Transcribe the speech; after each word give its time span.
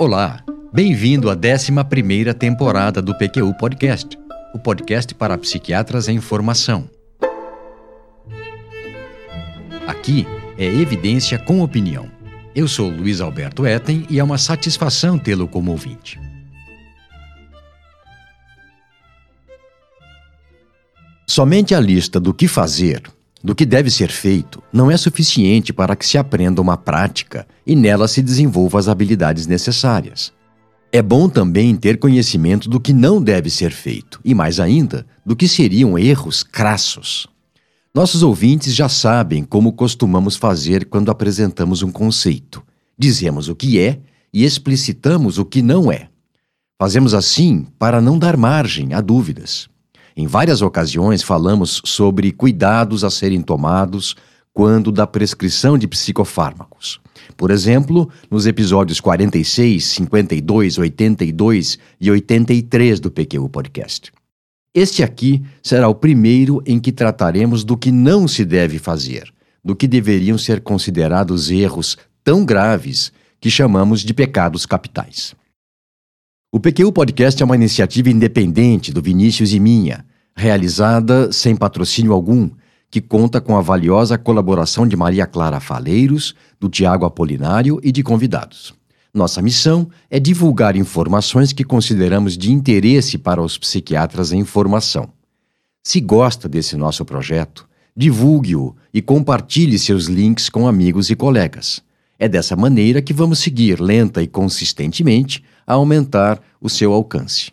Olá, 0.00 0.42
bem-vindo 0.72 1.28
à 1.28 1.34
11 1.34 1.70
temporada 2.38 3.02
do 3.02 3.14
PQU 3.14 3.52
Podcast, 3.58 4.18
o 4.54 4.58
podcast 4.58 5.14
para 5.14 5.36
psiquiatras 5.36 6.08
em 6.08 6.18
formação. 6.22 6.88
Aqui 9.86 10.26
é 10.56 10.64
evidência 10.64 11.38
com 11.38 11.60
opinião. 11.60 12.10
Eu 12.54 12.66
sou 12.66 12.88
Luiz 12.88 13.20
Alberto 13.20 13.66
Etten 13.66 14.06
e 14.08 14.18
é 14.18 14.24
uma 14.24 14.38
satisfação 14.38 15.18
tê-lo 15.18 15.46
como 15.46 15.70
ouvinte. 15.70 16.18
Somente 21.28 21.74
a 21.74 21.78
lista 21.78 22.18
do 22.18 22.32
que 22.32 22.48
fazer, 22.48 23.02
do 23.42 23.54
que 23.54 23.64
deve 23.64 23.90
ser 23.90 24.10
feito, 24.10 24.62
não 24.72 24.90
é 24.90 24.96
suficiente 24.96 25.72
para 25.72 25.96
que 25.96 26.06
se 26.06 26.18
aprenda 26.18 26.60
uma 26.60 26.76
prática 26.76 27.46
e 27.66 27.74
nela 27.74 28.06
se 28.06 28.22
desenvolvam 28.22 28.78
as 28.78 28.88
habilidades 28.88 29.46
necessárias. 29.46 30.32
É 30.92 31.00
bom 31.00 31.28
também 31.28 31.76
ter 31.76 31.98
conhecimento 31.98 32.68
do 32.68 32.80
que 32.80 32.92
não 32.92 33.22
deve 33.22 33.48
ser 33.48 33.70
feito 33.70 34.20
e, 34.24 34.34
mais 34.34 34.58
ainda, 34.58 35.06
do 35.24 35.36
que 35.36 35.46
seriam 35.46 35.98
erros 35.98 36.42
crassos. 36.42 37.28
Nossos 37.94 38.22
ouvintes 38.22 38.74
já 38.74 38.88
sabem 38.88 39.44
como 39.44 39.72
costumamos 39.72 40.36
fazer 40.36 40.86
quando 40.86 41.10
apresentamos 41.10 41.82
um 41.82 41.90
conceito. 41.90 42.62
Dizemos 42.98 43.48
o 43.48 43.56
que 43.56 43.80
é 43.80 44.00
e 44.32 44.44
explicitamos 44.44 45.38
o 45.38 45.44
que 45.44 45.62
não 45.62 45.90
é. 45.90 46.08
Fazemos 46.78 47.14
assim 47.14 47.66
para 47.78 48.00
não 48.00 48.18
dar 48.18 48.36
margem 48.36 48.92
a 48.94 49.00
dúvidas. 49.00 49.68
Em 50.16 50.26
várias 50.26 50.62
ocasiões 50.62 51.22
falamos 51.22 51.80
sobre 51.84 52.32
cuidados 52.32 53.04
a 53.04 53.10
serem 53.10 53.40
tomados 53.40 54.16
quando 54.52 54.90
da 54.90 55.06
prescrição 55.06 55.78
de 55.78 55.86
psicofármacos. 55.86 57.00
Por 57.36 57.50
exemplo, 57.50 58.10
nos 58.30 58.46
episódios 58.46 59.00
46, 59.00 59.84
52, 59.84 60.78
82 60.78 61.78
e 62.00 62.10
83 62.10 63.00
do 63.00 63.10
PQU 63.10 63.48
Podcast. 63.48 64.12
Este 64.74 65.02
aqui 65.02 65.42
será 65.62 65.88
o 65.88 65.94
primeiro 65.94 66.62
em 66.66 66.78
que 66.78 66.92
trataremos 66.92 67.64
do 67.64 67.76
que 67.76 67.90
não 67.90 68.28
se 68.28 68.44
deve 68.44 68.78
fazer, 68.78 69.32
do 69.64 69.74
que 69.74 69.88
deveriam 69.88 70.38
ser 70.38 70.60
considerados 70.60 71.50
erros 71.50 71.96
tão 72.22 72.44
graves 72.44 73.12
que 73.40 73.50
chamamos 73.50 74.00
de 74.02 74.12
pecados 74.12 74.66
capitais. 74.66 75.34
O 76.52 76.60
PQU 76.60 76.92
Podcast 76.92 77.40
é 77.40 77.44
uma 77.44 77.54
iniciativa 77.54 78.10
independente 78.10 78.92
do 78.92 79.00
Vinícius 79.00 79.52
e 79.52 79.60
minha, 79.60 80.04
realizada 80.34 81.32
sem 81.32 81.54
patrocínio 81.54 82.12
algum, 82.12 82.50
que 82.90 83.00
conta 83.00 83.40
com 83.40 83.56
a 83.56 83.60
valiosa 83.60 84.18
colaboração 84.18 84.86
de 84.86 84.96
Maria 84.96 85.26
Clara 85.26 85.60
Faleiros, 85.60 86.34
do 86.58 86.68
Tiago 86.68 87.04
Apolinário 87.04 87.78
e 87.82 87.92
de 87.92 88.02
convidados. 88.02 88.74
Nossa 89.12 89.42
missão 89.42 89.88
é 90.08 90.20
divulgar 90.20 90.76
informações 90.76 91.52
que 91.52 91.64
consideramos 91.64 92.36
de 92.36 92.52
interesse 92.52 93.18
para 93.18 93.42
os 93.42 93.58
psiquiatras 93.58 94.32
em 94.32 94.44
formação. 94.44 95.08
Se 95.82 96.00
gosta 96.00 96.48
desse 96.48 96.76
nosso 96.76 97.04
projeto, 97.04 97.68
divulgue-o 97.96 98.76
e 98.92 99.02
compartilhe 99.02 99.78
seus 99.78 100.06
links 100.06 100.48
com 100.48 100.68
amigos 100.68 101.10
e 101.10 101.16
colegas. 101.16 101.82
É 102.18 102.28
dessa 102.28 102.54
maneira 102.54 103.00
que 103.00 103.12
vamos 103.12 103.38
seguir 103.38 103.80
lenta 103.80 104.22
e 104.22 104.28
consistentemente 104.28 105.42
a 105.66 105.74
aumentar 105.74 106.40
o 106.60 106.68
seu 106.68 106.92
alcance. 106.92 107.50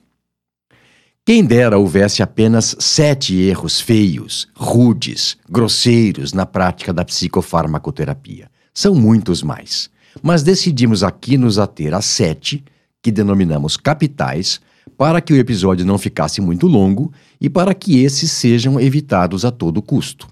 Quem 1.28 1.44
dera 1.44 1.78
houvesse 1.78 2.24
apenas 2.24 2.74
sete 2.80 3.36
erros 3.36 3.82
feios, 3.82 4.48
rudes, 4.56 5.36
grosseiros 5.50 6.32
na 6.32 6.46
prática 6.46 6.94
da 6.94 7.04
psicofarmacoterapia. 7.04 8.50
São 8.74 8.96
muitos 8.96 9.44
mais. 9.44 9.90
Mas 10.24 10.42
decidimos 10.42 11.04
aqui 11.04 11.38
nos 11.38 11.60
ater 11.60 11.94
a 11.94 12.02
sete, 12.02 12.64
que 13.04 13.12
denominamos 13.12 13.76
capitais, 13.76 14.62
para 14.98 15.20
que 15.20 15.34
o 15.34 15.36
episódio 15.36 15.86
não 15.86 15.98
ficasse 15.98 16.40
muito 16.40 16.66
longo 16.66 17.12
e 17.42 17.50
para 17.50 17.74
que 17.74 18.02
esses 18.02 18.32
sejam 18.32 18.80
evitados 18.80 19.44
a 19.44 19.52
todo 19.52 19.82
custo. 19.82 20.30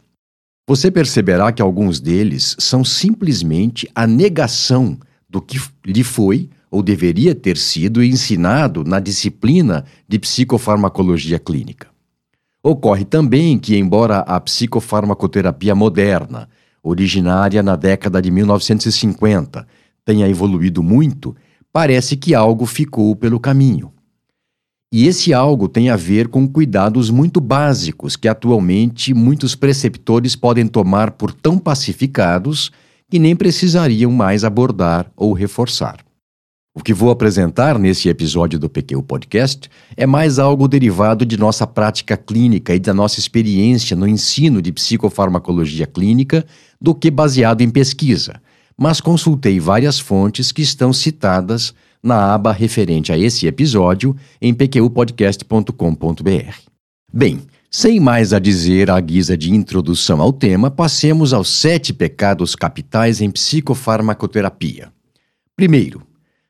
Você 0.66 0.90
perceberá 0.90 1.52
que 1.52 1.62
alguns 1.62 2.00
deles 2.00 2.56
são 2.58 2.86
simplesmente 2.86 3.86
a 3.94 4.08
negação 4.08 4.98
do 5.30 5.42
que 5.42 5.60
lhe 5.86 6.06
foi 6.06 6.50
ou 6.76 6.84
deveria 6.84 7.34
ter 7.34 7.56
sido 7.56 8.04
ensinado 8.04 8.84
na 8.84 9.00
disciplina 9.00 9.86
de 10.06 10.20
psicofarmacologia 10.20 11.40
clínica. 11.40 11.88
Ocorre 12.62 13.06
também 13.06 13.58
que, 13.58 13.78
embora 13.78 14.18
a 14.20 14.38
psicofarmacoterapia 14.42 15.74
moderna, 15.74 16.50
originária 16.84 17.64
na 17.64 17.78
década 17.78 18.22
de 18.22 18.30
1950, 18.30 19.66
tenha 20.04 20.28
evoluído 20.28 20.84
muito, 20.84 21.34
parece 21.72 22.18
que 22.18 22.36
algo 22.36 22.66
ficou 22.66 23.16
pelo 23.16 23.40
caminho. 23.40 23.94
E 24.92 25.08
esse 25.08 25.34
algo 25.34 25.70
tem 25.70 25.90
a 25.90 25.96
ver 25.96 26.28
com 26.28 26.46
cuidados 26.46 27.10
muito 27.10 27.40
básicos 27.40 28.18
que 28.18 28.28
atualmente 28.28 29.14
muitos 29.14 29.56
preceptores 29.56 30.36
podem 30.36 30.68
tomar 30.68 31.12
por 31.12 31.32
tão 31.32 31.58
pacificados 31.58 32.70
que 33.10 33.18
nem 33.18 33.34
precisariam 33.34 34.12
mais 34.12 34.44
abordar 34.44 35.10
ou 35.16 35.32
reforçar. 35.32 36.05
O 36.78 36.84
que 36.84 36.94
vou 36.94 37.10
apresentar 37.10 37.80
nesse 37.80 38.10
episódio 38.10 38.60
do 38.60 38.70
PQ 38.70 39.02
Podcast 39.04 39.70
é 39.96 40.06
mais 40.06 40.38
algo 40.38 40.68
derivado 40.68 41.26
de 41.26 41.38
nossa 41.38 41.66
prática 41.66 42.18
clínica 42.18 42.76
e 42.76 42.80
da 42.80 42.94
nossa 42.94 43.18
experiência 43.18 43.96
no 43.96 44.06
ensino 44.06 44.62
de 44.62 44.74
psicofarmacologia 44.74 45.88
clínica 45.88 46.46
do 46.80 46.94
que 46.94 47.10
baseado 47.10 47.62
em 47.62 47.70
pesquisa, 47.70 48.42
mas 48.78 49.00
consultei 49.00 49.58
várias 49.58 50.00
fontes 50.00 50.52
que 50.52 50.62
estão 50.62 50.92
citadas 50.92 51.74
na 52.04 52.34
aba 52.34 52.52
referente 52.52 53.10
a 53.10 53.18
esse 53.18 53.48
episódio 53.48 54.14
em 54.42 54.54
pqpodcast.com.br. 54.54 56.58
Bem, 57.14 57.40
sem 57.72 58.02
mais 58.02 58.34
a 58.34 58.40
dizer 58.40 58.92
à 58.92 59.00
guisa 59.00 59.38
de 59.38 59.50
introdução 59.50 60.22
ao 60.22 60.34
tema, 60.34 60.70
passemos 60.70 61.32
aos 61.32 61.48
sete 61.48 61.94
pecados 61.94 62.54
capitais 62.54 63.22
em 63.22 63.32
psicofarmacoterapia. 63.32 64.92
Primeiro, 65.56 66.02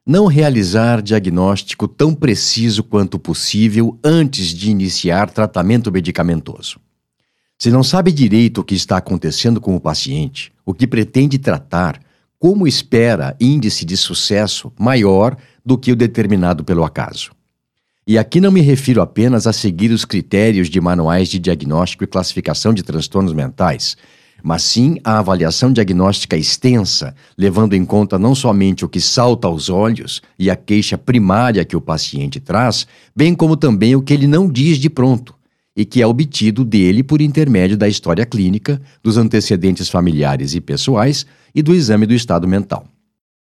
não 0.06 0.28
realizar 0.28 1.02
diagnóstico 1.02 1.88
tão 1.88 2.14
preciso 2.14 2.84
quanto 2.84 3.18
possível 3.18 3.98
antes 4.04 4.50
de 4.50 4.70
iniciar 4.70 5.32
tratamento 5.32 5.92
medicamentoso. 5.92 6.80
Se 7.58 7.72
não 7.72 7.84
sabe 7.84 8.12
direito 8.12 8.62
o 8.62 8.64
que 8.64 8.76
está 8.76 8.98
acontecendo 8.98 9.60
com 9.60 9.76
o 9.76 9.80
paciente, 9.80 10.54
o 10.64 10.74
que 10.74 10.86
pretende 10.86 11.40
tratar, 11.40 12.00
como 12.38 12.68
espera 12.68 13.36
índice 13.40 13.84
de 13.84 13.98
sucesso 13.98 14.72
maior 14.78 15.36
do 15.66 15.78
que 15.78 15.92
o 15.92 15.96
determinado 15.96 16.64
pelo 16.64 16.84
acaso. 16.84 17.32
E 18.06 18.20
aqui 18.20 18.40
não 18.40 18.52
me 18.52 18.62
refiro 18.62 19.02
apenas 19.02 19.48
a 19.48 19.54
seguir 19.54 19.90
os 19.90 20.06
critérios 20.06 20.70
de 20.70 20.80
manuais 20.80 21.28
de 21.28 21.40
diagnóstico 21.40 22.04
e 22.04 22.08
classificação 22.08 22.72
de 22.72 22.84
transtornos 22.84 23.34
mentais, 23.34 23.98
mas 24.44 24.64
sim 24.64 24.98
a 25.04 25.20
avaliação 25.20 25.72
diagnóstica 25.74 26.38
extensa, 26.38 27.16
levando 27.38 27.74
em 27.74 27.84
conta 27.84 28.20
não 28.20 28.36
somente 28.36 28.86
o 28.86 28.90
que 28.90 29.02
salta 29.02 29.48
aos 29.48 29.70
olhos 29.70 30.22
e 30.38 30.50
a 30.50 30.56
queixa 30.56 30.98
primária 30.98 31.66
que 31.66 31.76
o 31.76 31.82
paciente 31.82 32.40
traz, 32.40 32.86
bem 33.16 33.34
como 33.34 33.58
também 33.58 33.96
o 33.96 34.02
que 34.02 34.14
ele 34.14 34.28
não 34.28 34.48
diz 34.48 34.78
de 34.78 34.90
pronto 34.90 35.36
e 35.76 35.84
que 35.84 36.02
é 36.02 36.08
obtido 36.08 36.64
dele 36.64 37.04
por 37.04 37.22
intermédio 37.22 37.76
da 37.76 37.88
história 37.88 38.26
clínica, 38.26 38.82
dos 39.04 39.18
antecedentes 39.18 39.90
familiares 39.90 40.56
e 40.56 40.62
pessoais 40.62 41.26
e 41.54 41.62
do 41.62 41.76
exame 41.76 42.06
do 42.06 42.14
estado 42.14 42.48
mental. 42.48 42.88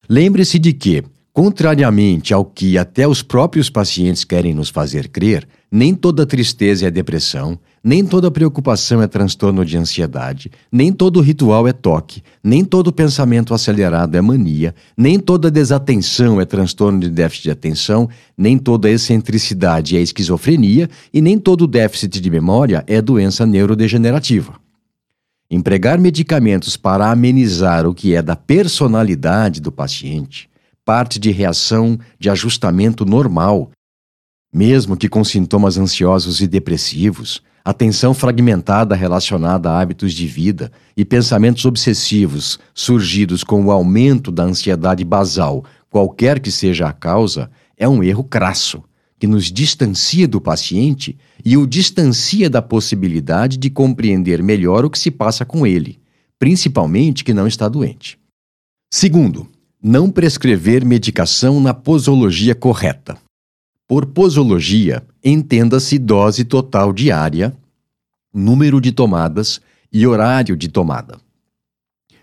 Lembre-se 0.09 0.59
de 0.59 0.73
que, 0.73 1.05
contrariamente 1.33 2.35
ao 2.35 2.45
que 2.45 2.77
até 2.77 3.07
os 3.07 3.23
próprios 3.23 3.71
pacientes 3.71 4.25
querem 4.25 4.53
nos 4.53 4.69
fazer 4.69 5.09
crer, 5.09 5.47
nem 5.71 5.95
toda 5.95 6.27
tristeza 6.27 6.87
é 6.87 6.91
depressão, 6.91 7.59
nem 7.85 8.03
toda 8.03 8.31
preocupação 8.31 9.03
é 9.03 9.07
transtorno 9.07 9.63
de 9.63 9.77
ansiedade, 9.77 10.51
nem 10.73 10.91
todo 10.91 11.21
ritual 11.21 11.69
é 11.69 11.73
toque, 11.73 12.23
nem 12.43 12.65
todo 12.65 12.91
pensamento 12.91 13.53
acelerado 13.53 14.17
é 14.17 14.21
mania, 14.23 14.75
nem 14.97 15.21
toda 15.21 15.51
desatenção 15.51 16.41
é 16.41 16.47
transtorno 16.47 16.99
de 16.99 17.11
déficit 17.11 17.43
de 17.45 17.51
atenção, 17.51 18.09
nem 18.39 18.57
toda 18.57 18.91
excentricidade 18.91 19.99
é 19.99 20.01
esquizofrenia 20.01 20.89
e 21.13 21.21
nem 21.21 21.39
todo 21.39 21.67
déficit 21.67 22.21
de 22.21 22.31
memória 22.31 22.83
é 22.87 23.03
doença 23.03 23.45
neurodegenerativa. 23.45 24.55
Empregar 25.51 25.99
medicamentos 25.99 26.79
para 26.79 27.11
amenizar 27.11 27.87
o 27.87 27.95
que 27.95 28.15
é 28.15 28.23
da 28.23 28.35
personalidade 28.35 29.61
do 29.61 29.71
paciente 29.71 30.49
parte 30.85 31.19
de 31.19 31.31
reação 31.31 31.99
de 32.19 32.29
ajustamento 32.29 33.05
normal, 33.05 33.71
mesmo 34.53 34.97
que 34.97 35.09
com 35.09 35.25
sintomas 35.25 35.79
ansiosos 35.79 36.41
e 36.41 36.47
depressivos 36.47 37.43
atenção 37.65 38.13
fragmentada 38.13 38.95
relacionada 38.95 39.71
a 39.71 39.81
hábitos 39.81 40.13
de 40.13 40.27
vida 40.27 40.71
e 40.97 41.05
pensamentos 41.05 41.65
obsessivos 41.65 42.59
surgidos 42.75 43.43
com 43.43 43.65
o 43.65 43.71
aumento 43.71 44.31
da 44.31 44.43
ansiedade 44.43 45.05
basal, 45.05 45.65
qualquer 45.89 46.41
que 46.41 46.51
seja 46.51 46.87
a 46.87 46.93
causa, 46.93 47.51
é 47.77 47.89
um 47.89 48.03
erro 48.03 48.23
crasso, 48.23 48.83
que 49.19 49.27
nos 49.27 49.51
distancia 49.51 50.29
do 50.29 50.41
paciente 50.41 51.17
e 51.45 51.57
o 51.57 51.67
distancia 51.67 52.51
da 52.51 52.61
possibilidade 52.61 53.57
de 53.57 53.71
compreender 53.71 54.43
melhor 54.43 54.85
o 54.85 54.91
que 54.91 54.99
se 54.99 55.11
passa 55.11 55.45
com 55.45 55.67
ele, 55.67 55.99
principalmente 56.39 57.25
que 57.25 57.33
não 57.33 57.47
está 57.47 57.69
doente. 57.69 58.19
Segundo, 58.93 59.49
Não 59.87 60.11
prescrever 60.11 60.83
medicação 60.83 61.61
na 61.61 61.75
posologia 61.75 62.55
correta. 62.55 63.19
Por 63.87 64.07
posologia, 64.07 65.03
entenda-se 65.23 65.99
dose 65.99 66.43
total 66.43 66.91
diária, 66.91 67.55
número 68.33 68.81
de 68.81 68.91
tomadas 68.93 69.61
e 69.93 70.07
horário 70.07 70.57
de 70.57 70.69
tomada. 70.69 71.19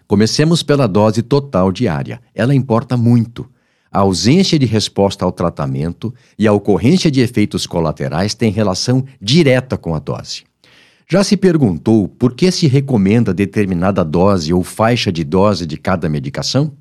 Comecemos 0.07 0.63
pela 0.63 0.87
dose 0.87 1.21
total 1.21 1.71
diária. 1.71 2.19
Ela 2.33 2.55
importa 2.55 2.97
muito. 2.97 3.47
A 3.91 3.99
ausência 3.99 4.57
de 4.57 4.65
resposta 4.65 5.23
ao 5.23 5.31
tratamento 5.31 6.13
e 6.37 6.47
a 6.47 6.51
ocorrência 6.51 7.11
de 7.11 7.21
efeitos 7.21 7.67
colaterais 7.67 8.33
têm 8.33 8.51
relação 8.51 9.05
direta 9.21 9.77
com 9.77 9.93
a 9.93 9.99
dose. 9.99 10.43
Já 11.07 11.23
se 11.23 11.37
perguntou 11.37 12.07
por 12.07 12.33
que 12.33 12.51
se 12.51 12.67
recomenda 12.67 13.33
determinada 13.33 14.03
dose 14.03 14.51
ou 14.51 14.63
faixa 14.63 15.11
de 15.11 15.23
dose 15.23 15.67
de 15.67 15.77
cada 15.77 16.09
medicação? 16.09 16.73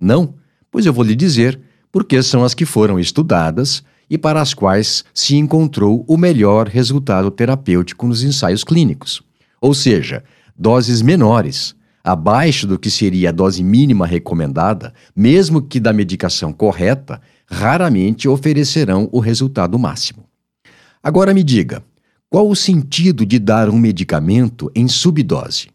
Não? 0.00 0.34
Pois 0.70 0.86
eu 0.86 0.92
vou 0.92 1.04
lhe 1.04 1.14
dizer, 1.14 1.60
porque 1.90 2.22
são 2.22 2.42
as 2.42 2.54
que 2.54 2.64
foram 2.64 2.98
estudadas 2.98 3.84
e 4.12 4.18
para 4.18 4.42
as 4.42 4.52
quais 4.52 5.06
se 5.14 5.36
encontrou 5.36 6.04
o 6.06 6.18
melhor 6.18 6.68
resultado 6.68 7.30
terapêutico 7.30 8.06
nos 8.06 8.22
ensaios 8.22 8.62
clínicos. 8.62 9.22
Ou 9.58 9.72
seja, 9.72 10.22
doses 10.54 11.00
menores, 11.00 11.74
abaixo 12.04 12.66
do 12.66 12.78
que 12.78 12.90
seria 12.90 13.30
a 13.30 13.32
dose 13.32 13.64
mínima 13.64 14.06
recomendada, 14.06 14.92
mesmo 15.16 15.62
que 15.62 15.80
da 15.80 15.94
medicação 15.94 16.52
correta, 16.52 17.22
raramente 17.46 18.28
oferecerão 18.28 19.08
o 19.12 19.18
resultado 19.18 19.78
máximo. 19.78 20.24
Agora 21.02 21.32
me 21.32 21.42
diga, 21.42 21.82
qual 22.28 22.50
o 22.50 22.54
sentido 22.54 23.24
de 23.24 23.38
dar 23.38 23.70
um 23.70 23.78
medicamento 23.78 24.70
em 24.74 24.88
subdose? 24.88 25.68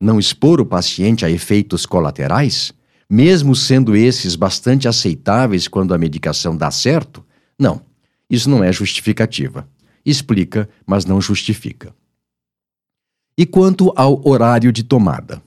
Não 0.00 0.20
expor 0.20 0.60
o 0.60 0.64
paciente 0.64 1.24
a 1.24 1.30
efeitos 1.30 1.86
colaterais? 1.86 2.72
Mesmo 3.10 3.56
sendo 3.56 3.96
esses 3.96 4.36
bastante 4.36 4.86
aceitáveis 4.86 5.66
quando 5.66 5.92
a 5.92 5.98
medicação 5.98 6.56
dá 6.56 6.70
certo? 6.70 7.28
Não, 7.60 7.82
isso 8.30 8.48
não 8.48 8.64
é 8.64 8.72
justificativa. 8.72 9.68
Explica, 10.04 10.66
mas 10.86 11.04
não 11.04 11.20
justifica. 11.20 11.94
E 13.36 13.44
quanto 13.44 13.92
ao 13.94 14.26
horário 14.26 14.72
de 14.72 14.82
tomada? 14.82 15.42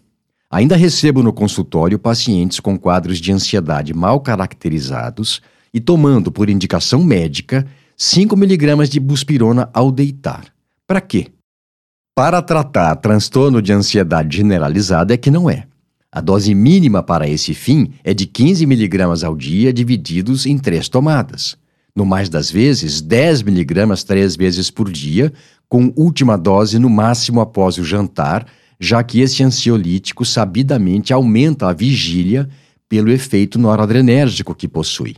Ainda 0.51 0.75
recebo 0.75 1.23
no 1.23 1.33
consultório 1.33 1.97
pacientes 1.97 2.59
com 2.59 2.77
quadros 2.77 3.17
de 3.17 3.31
ansiedade 3.31 3.95
mal 3.95 4.19
caracterizados 4.19 5.41
e 5.73 5.79
tomando, 5.79 6.31
por 6.31 6.51
indicação 6.51 7.03
médica, 7.03 7.65
5 7.97 8.37
miligramas 8.37 8.89
de 8.89 8.99
buspirona 8.99 9.67
ao 9.73 9.91
deitar. 9.91 10.53
Para 10.85 11.01
quê? 11.01 11.31
Para 12.15 12.43
tratar 12.43 12.95
transtorno 12.97 13.59
de 13.59 13.73
ansiedade 13.73 14.37
generalizada 14.37 15.15
é 15.15 15.17
que 15.17 15.31
não 15.31 15.49
é. 15.49 15.65
A 16.11 16.21
dose 16.21 16.53
mínima 16.53 17.01
para 17.01 17.27
esse 17.27 17.55
fim 17.55 17.91
é 18.03 18.13
de 18.13 18.27
15 18.27 18.67
miligramas 18.67 19.23
ao 19.23 19.35
dia 19.35 19.73
divididos 19.73 20.45
em 20.45 20.59
três 20.59 20.87
tomadas. 20.87 21.57
No 21.95 22.05
mais 22.05 22.27
das 22.27 22.49
vezes, 22.49 23.01
10 23.01 23.43
miligramas 23.43 24.03
três 24.03 24.35
vezes 24.35 24.71
por 24.71 24.91
dia, 24.91 25.31
com 25.69 25.93
última 25.95 26.37
dose 26.37 26.79
no 26.79 26.89
máximo 26.89 27.39
após 27.39 27.77
o 27.77 27.83
jantar, 27.83 28.47
já 28.79 29.03
que 29.03 29.21
esse 29.21 29.43
ansiolítico 29.43 30.25
sabidamente 30.25 31.13
aumenta 31.13 31.67
a 31.67 31.73
vigília 31.73 32.49
pelo 32.89 33.11
efeito 33.11 33.59
noradrenérgico 33.59 34.55
que 34.55 34.67
possui. 34.67 35.15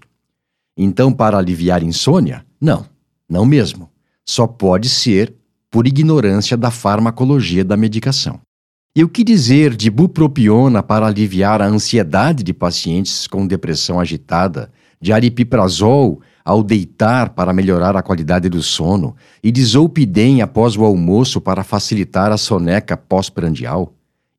Então, 0.77 1.12
para 1.13 1.38
aliviar 1.38 1.81
insônia? 1.81 2.45
Não, 2.60 2.86
não 3.30 3.45
mesmo. 3.45 3.89
Só 4.25 4.45
pode 4.45 4.89
ser 4.89 5.33
por 5.72 5.88
ignorância 5.88 6.57
da 6.57 6.69
farmacologia 6.69 7.63
da 7.63 7.77
medicação. 7.77 8.39
E 8.95 9.04
o 9.04 9.10
que 9.10 9.24
dizer 9.24 9.75
de 9.75 9.89
bupropiona 9.89 10.81
para 10.81 11.06
aliviar 11.06 11.62
a 11.62 11.68
ansiedade 11.68 12.44
de 12.44 12.54
pacientes 12.54 13.27
com 13.27 13.45
depressão 13.45 14.00
agitada, 14.00 14.72
de 15.01 15.12
aripiprazol 15.12 16.22
ao 16.46 16.62
deitar 16.62 17.32
para 17.32 17.52
melhorar 17.52 17.98
a 17.98 18.04
qualidade 18.04 18.48
do 18.48 18.62
sono 18.62 19.16
e 19.44 19.52
de 19.52 19.66
zolpidem 19.66 20.44
após 20.44 20.78
o 20.78 20.86
almoço 20.86 21.42
para 21.42 21.64
facilitar 21.64 22.32
a 22.32 22.38
soneca 22.38 22.96
pós-prandial. 22.96 23.92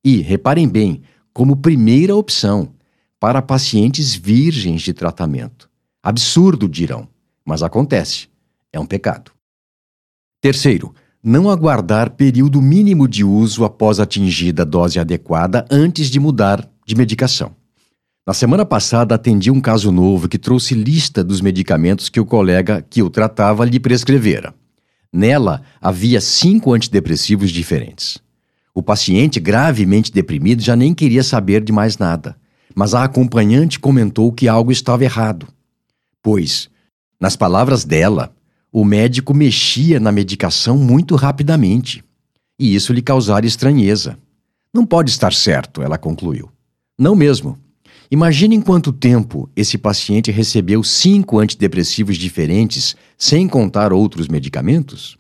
E, 0.05 0.23
reparem 0.23 0.69
bem, 0.69 1.03
como 1.35 1.57
primeira 1.57 2.15
opção, 2.15 2.69
para 3.19 3.43
pacientes 3.43 4.15
virgens 4.15 4.83
de 4.83 4.95
tratamento. 4.95 5.69
Absurdo, 6.01 6.69
dirão, 6.69 7.09
mas 7.45 7.63
acontece. 7.63 8.29
É 8.73 8.79
um 8.79 8.87
pecado. 8.87 9.33
Terceiro, 10.41 10.95
não 11.21 11.51
aguardar 11.51 12.11
período 12.11 12.63
mínimo 12.63 13.09
de 13.09 13.25
uso 13.25 13.65
após 13.65 13.99
atingida 13.99 14.63
a 14.63 14.65
dose 14.65 15.01
adequada 15.01 15.67
antes 15.69 16.09
de 16.09 16.21
mudar 16.21 16.71
de 16.87 16.95
medicação. 16.95 17.57
Na 18.27 18.35
semana 18.35 18.67
passada, 18.67 19.15
atendi 19.15 19.53
um 19.53 19.61
caso 19.61 19.93
novo 19.93 20.29
que 20.29 20.37
trouxe 20.37 20.75
lista 20.75 21.23
dos 21.23 21.41
medicamentos 21.41 22.09
que 22.09 22.19
o 22.19 22.27
colega 22.27 22.85
que 22.91 23.01
o 23.01 23.09
tratava 23.09 23.65
lhe 23.65 23.79
prescrevera. 23.79 24.53
Nela, 25.13 25.63
havia 25.81 26.21
cinco 26.21 26.73
antidepressivos 26.73 27.53
diferentes. 27.53 28.19
O 28.75 28.83
paciente, 28.83 29.39
gravemente 29.39 30.11
deprimido, 30.11 30.61
já 30.61 30.75
nem 30.75 30.93
queria 30.93 31.23
saber 31.23 31.63
de 31.63 31.71
mais 31.71 31.99
nada, 31.99 32.37
mas 32.75 32.95
a 32.95 33.05
acompanhante 33.05 33.79
comentou 33.79 34.33
que 34.33 34.49
algo 34.49 34.73
estava 34.73 35.05
errado. 35.05 35.47
Pois, 36.21 36.69
nas 37.21 37.37
palavras 37.37 37.85
dela, 37.85 38.35
o 38.73 38.85
médico 38.85 39.33
mexia 39.33 40.01
na 40.01 40.11
medicação 40.11 40.77
muito 40.77 41.15
rapidamente, 41.15 42.05
e 42.59 42.75
isso 42.75 42.93
lhe 42.93 43.03
causara 43.03 43.47
estranheza. 43.47 44.19
Não 44.75 44.85
pode 44.85 45.11
estar 45.11 45.33
certo, 45.33 45.81
ela 45.81 45.97
concluiu. 45.97 46.51
Não 46.99 47.15
mesmo. 47.15 47.57
Imagine 48.11 48.55
em 48.55 48.61
quanto 48.61 48.93
tempo 48.93 49.51
esse 49.57 49.77
paciente 49.77 50.31
recebeu 50.31 50.83
cinco 50.85 51.41
antidepressivos 51.41 52.17
diferentes, 52.17 52.95
sem 53.19 53.49
contar 53.49 53.93
outros 53.93 54.29
medicamentos? 54.29 55.17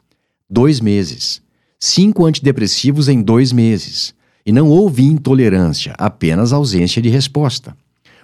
Dois 0.48 0.80
meses. 0.80 1.42
Cinco 1.80 2.24
antidepressivos 2.24 3.08
em 3.08 3.20
dois 3.20 3.52
meses. 3.52 4.14
E 4.44 4.52
não 4.52 4.68
houve 4.68 5.04
intolerância, 5.04 5.94
apenas 5.98 6.52
ausência 6.52 7.02
de 7.02 7.08
resposta. 7.08 7.76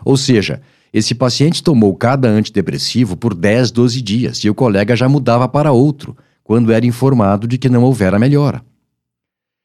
Ou 0.04 0.16
seja, 0.16 0.62
esse 0.92 1.14
paciente 1.14 1.62
tomou 1.62 1.94
cada 1.96 2.28
antidepressivo 2.28 3.16
por 3.16 3.34
10, 3.34 3.72
12 3.72 4.00
dias 4.00 4.38
e 4.38 4.50
o 4.50 4.54
colega 4.54 4.94
já 4.94 5.08
mudava 5.08 5.48
para 5.48 5.72
outro, 5.72 6.16
quando 6.44 6.70
era 6.70 6.86
informado 6.86 7.48
de 7.48 7.58
que 7.58 7.68
não 7.68 7.82
houvera 7.82 8.18
melhora. 8.18 8.62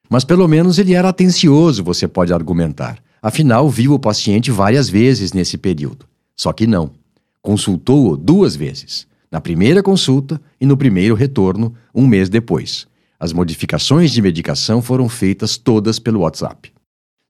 Mas 0.09 0.23
pelo 0.23 0.47
menos 0.47 0.79
ele 0.79 0.93
era 0.93 1.09
atencioso, 1.09 1.83
você 1.83 2.07
pode 2.07 2.33
argumentar. 2.33 2.97
Afinal, 3.21 3.69
viu 3.69 3.93
o 3.93 3.99
paciente 3.99 4.51
várias 4.51 4.89
vezes 4.89 5.33
nesse 5.33 5.57
período. 5.57 6.05
Só 6.35 6.53
que 6.53 6.67
não. 6.67 6.91
Consultou-o 7.41 8.15
duas 8.15 8.55
vezes. 8.55 9.07
Na 9.31 9.41
primeira 9.41 9.83
consulta 9.83 10.39
e 10.59 10.65
no 10.65 10.77
primeiro 10.77 11.15
retorno, 11.15 11.73
um 11.93 12.07
mês 12.07 12.29
depois. 12.29 12.87
As 13.19 13.33
modificações 13.33 14.11
de 14.11 14.21
medicação 14.21 14.81
foram 14.81 15.09
feitas 15.09 15.57
todas 15.57 15.99
pelo 15.99 16.21
WhatsApp. 16.21 16.71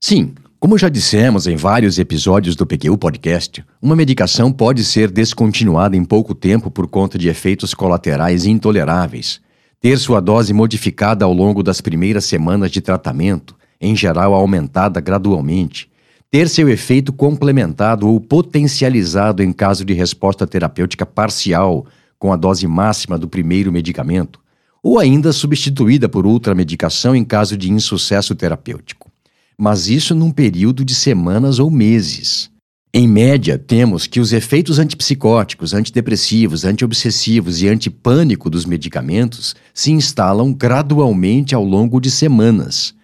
Sim, 0.00 0.34
como 0.60 0.76
já 0.76 0.88
dissemos 0.88 1.46
em 1.46 1.56
vários 1.56 1.98
episódios 1.98 2.56
do 2.56 2.66
PQ 2.66 2.96
Podcast, 2.98 3.64
uma 3.80 3.96
medicação 3.96 4.52
pode 4.52 4.84
ser 4.84 5.10
descontinuada 5.10 5.96
em 5.96 6.04
pouco 6.04 6.34
tempo 6.34 6.70
por 6.70 6.88
conta 6.88 7.16
de 7.16 7.28
efeitos 7.28 7.74
colaterais 7.74 8.44
intoleráveis, 8.44 9.40
ter 9.80 9.96
sua 9.98 10.20
dose 10.20 10.52
modificada 10.52 11.24
ao 11.24 11.32
longo 11.32 11.62
das 11.62 11.80
primeiras 11.80 12.24
semanas 12.24 12.70
de 12.70 12.80
tratamento, 12.80 13.56
em 13.80 13.94
geral 13.94 14.34
aumentada 14.34 15.00
gradualmente, 15.00 15.88
ter 16.30 16.48
seu 16.48 16.68
efeito 16.68 17.12
complementado 17.12 18.06
ou 18.06 18.20
potencializado 18.20 19.42
em 19.42 19.52
caso 19.52 19.84
de 19.84 19.94
resposta 19.94 20.46
terapêutica 20.46 21.06
parcial 21.06 21.86
com 22.18 22.32
a 22.32 22.36
dose 22.36 22.66
máxima 22.66 23.16
do 23.16 23.28
primeiro 23.28 23.72
medicamento, 23.72 24.40
ou 24.82 24.98
ainda 24.98 25.32
substituída 25.32 26.08
por 26.08 26.26
outra 26.26 26.54
medicação 26.54 27.14
em 27.14 27.24
caso 27.24 27.56
de 27.56 27.70
insucesso 27.70 28.34
terapêutico. 28.34 29.10
Mas 29.56 29.88
isso 29.88 30.14
num 30.14 30.30
período 30.30 30.84
de 30.84 30.94
semanas 30.94 31.58
ou 31.58 31.70
meses. 31.70 32.50
Em 32.92 33.06
média, 33.06 33.58
temos 33.58 34.06
que 34.06 34.20
os 34.20 34.32
efeitos 34.32 34.78
antipsicóticos, 34.78 35.74
antidepressivos, 35.74 36.64
antiobsessivos 36.64 37.62
e 37.62 37.68
antipânico 37.68 38.48
dos 38.48 38.64
medicamentos 38.64 39.54
se 39.74 39.92
instalam 39.92 40.52
gradualmente 40.52 41.54
ao 41.54 41.64
longo 41.64 42.00
de 42.00 42.10
semanas 42.10 42.94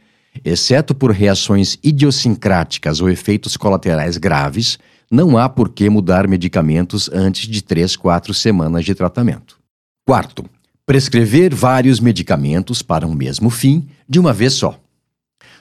Exceto 0.43 0.95
por 0.95 1.11
reações 1.11 1.79
idiosincráticas 1.83 3.01
ou 3.01 3.11
efeitos 3.11 3.57
colaterais 3.57 4.17
graves, 4.17 4.79
não 5.11 5.37
há 5.37 5.49
por 5.49 5.69
que 5.69 5.89
mudar 5.91 6.27
medicamentos 6.27 7.11
antes 7.13 7.47
de 7.47 7.63
3, 7.63 7.95
4 7.97 8.33
semanas 8.33 8.85
de 8.85 8.95
tratamento. 8.95 9.59
Quarto, 10.07 10.45
prescrever 10.87 11.55
vários 11.55 12.01
medicamentos 12.01 12.83
para 12.83 13.07
um 13.07 13.15
mesmo 13.15 13.49
fim 13.51 13.87
de 14.09 14.19
uma 14.19 14.33
vez 14.33 14.55
só. 14.55 14.79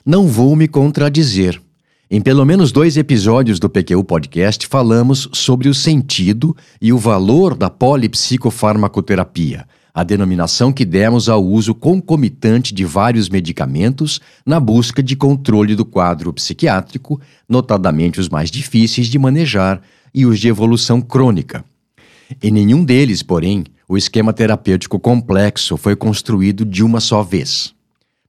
Não 0.05 0.27
vou 0.27 0.55
me 0.55 0.67
contradizer. 0.67 1.61
Em 2.11 2.21
pelo 2.21 2.45
menos 2.45 2.71
dois 2.71 2.97
episódios 2.97 3.59
do 3.59 3.69
PQ 3.69 4.03
Podcast 4.03 4.67
falamos 4.67 5.29
sobre 5.33 5.69
o 5.69 5.73
sentido 5.73 6.55
e 6.81 6.91
o 6.93 6.97
valor 6.97 7.55
da 7.55 7.69
polipsicofarmacoterapia, 7.69 9.65
a 9.93 10.03
denominação 10.03 10.73
que 10.73 10.83
demos 10.83 11.29
ao 11.29 11.45
uso 11.45 11.75
concomitante 11.75 12.73
de 12.73 12.83
vários 12.83 13.29
medicamentos 13.29 14.19
na 14.43 14.59
busca 14.59 15.03
de 15.03 15.15
controle 15.15 15.75
do 15.75 15.85
quadro 15.85 16.33
psiquiátrico, 16.33 17.21
notadamente 17.47 18.19
os 18.19 18.27
mais 18.27 18.49
difíceis 18.49 19.07
de 19.07 19.19
manejar 19.19 19.81
e 20.13 20.25
os 20.25 20.39
de 20.39 20.47
evolução 20.47 20.99
crônica. 20.99 21.63
Em 22.41 22.49
nenhum 22.49 22.83
deles, 22.83 23.21
porém, 23.21 23.65
o 23.87 23.95
esquema 23.95 24.33
terapêutico 24.33 24.99
complexo 24.99 25.77
foi 25.77 25.95
construído 25.95 26.65
de 26.65 26.83
uma 26.83 26.99
só 26.99 27.21
vez. 27.21 27.73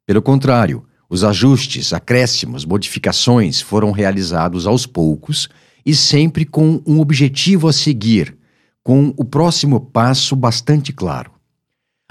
Pelo 0.05 0.21
contrário, 0.21 0.85
os 1.09 1.25
ajustes, 1.25 1.95
acréscimos, 1.95 2.67
modificações 2.67 3.63
foram 3.63 3.91
realizados 3.91 4.67
aos 4.67 4.85
poucos 4.85 5.49
e 5.87 5.95
sempre 5.95 6.45
com 6.45 6.83
um 6.87 7.01
objetivo 7.01 7.69
a 7.69 7.73
seguir, 7.73 8.37
com 8.83 9.15
o 9.17 9.25
próximo 9.25 9.81
passo 9.81 10.37
bastante 10.37 10.93
claro. 10.93 11.34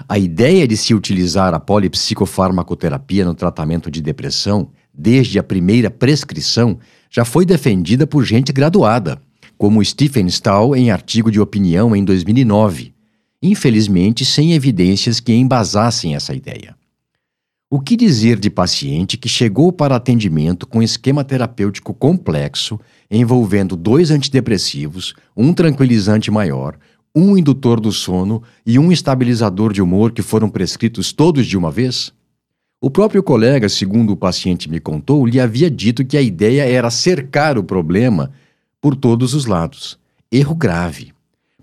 A 0.08 0.18
ideia 0.18 0.66
de 0.66 0.76
se 0.76 0.92
utilizar 0.92 1.54
a 1.54 1.60
polipsicofarmacoterapia 1.60 3.24
no 3.24 3.34
tratamento 3.34 3.90
de 3.90 4.02
depressão, 4.02 4.70
desde 4.92 5.38
a 5.38 5.42
primeira 5.42 5.90
prescrição, 5.90 6.78
já 7.10 7.24
foi 7.24 7.46
defendida 7.46 8.06
por 8.06 8.24
gente 8.24 8.52
graduada, 8.52 9.20
como 9.56 9.84
Stephen 9.84 10.26
Stahl 10.26 10.74
em 10.76 10.90
artigo 10.90 11.30
de 11.30 11.40
opinião 11.40 11.94
em 11.94 12.04
2009, 12.04 12.92
infelizmente 13.40 14.24
sem 14.24 14.52
evidências 14.52 15.20
que 15.20 15.32
embasassem 15.32 16.14
essa 16.14 16.34
ideia. 16.34 16.76
O 17.70 17.80
que 17.80 17.96
dizer 17.96 18.38
de 18.38 18.50
paciente 18.50 19.16
que 19.16 19.28
chegou 19.28 19.72
para 19.72 19.96
atendimento 19.96 20.66
com 20.66 20.82
esquema 20.82 21.24
terapêutico 21.24 21.94
complexo, 21.94 22.78
envolvendo 23.10 23.74
dois 23.74 24.10
antidepressivos, 24.10 25.14
um 25.36 25.52
tranquilizante 25.52 26.30
maior, 26.30 26.76
um 27.14 27.38
indutor 27.38 27.78
do 27.78 27.92
sono 27.92 28.42
e 28.66 28.78
um 28.78 28.90
estabilizador 28.90 29.72
de 29.72 29.80
humor 29.80 30.10
que 30.10 30.22
foram 30.22 30.50
prescritos 30.50 31.12
todos 31.12 31.46
de 31.46 31.56
uma 31.56 31.70
vez? 31.70 32.12
O 32.80 32.90
próprio 32.90 33.22
colega, 33.22 33.68
segundo 33.68 34.12
o 34.12 34.16
paciente 34.16 34.68
me 34.68 34.80
contou, 34.80 35.24
lhe 35.24 35.40
havia 35.40 35.70
dito 35.70 36.04
que 36.04 36.16
a 36.16 36.22
ideia 36.22 36.64
era 36.64 36.90
cercar 36.90 37.56
o 37.56 37.64
problema 37.64 38.32
por 38.80 38.96
todos 38.96 39.32
os 39.32 39.46
lados. 39.46 39.98
Erro 40.30 40.54
grave. 40.54 41.12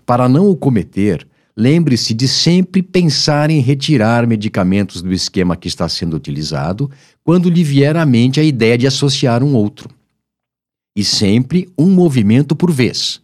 Para 0.06 0.28
não 0.28 0.48
o 0.48 0.56
cometer, 0.56 1.26
lembre-se 1.56 2.14
de 2.14 2.26
sempre 2.26 2.82
pensar 2.82 3.50
em 3.50 3.60
retirar 3.60 4.26
medicamentos 4.26 5.02
do 5.02 5.12
esquema 5.12 5.54
que 5.54 5.68
está 5.68 5.88
sendo 5.88 6.16
utilizado 6.16 6.90
quando 7.22 7.50
lhe 7.50 7.62
vier 7.62 7.96
à 7.96 8.06
mente 8.06 8.40
a 8.40 8.42
ideia 8.42 8.76
de 8.76 8.86
associar 8.86 9.44
um 9.44 9.54
outro. 9.54 9.88
E 10.96 11.04
sempre 11.04 11.68
um 11.78 11.90
movimento 11.90 12.56
por 12.56 12.72
vez. 12.72 13.20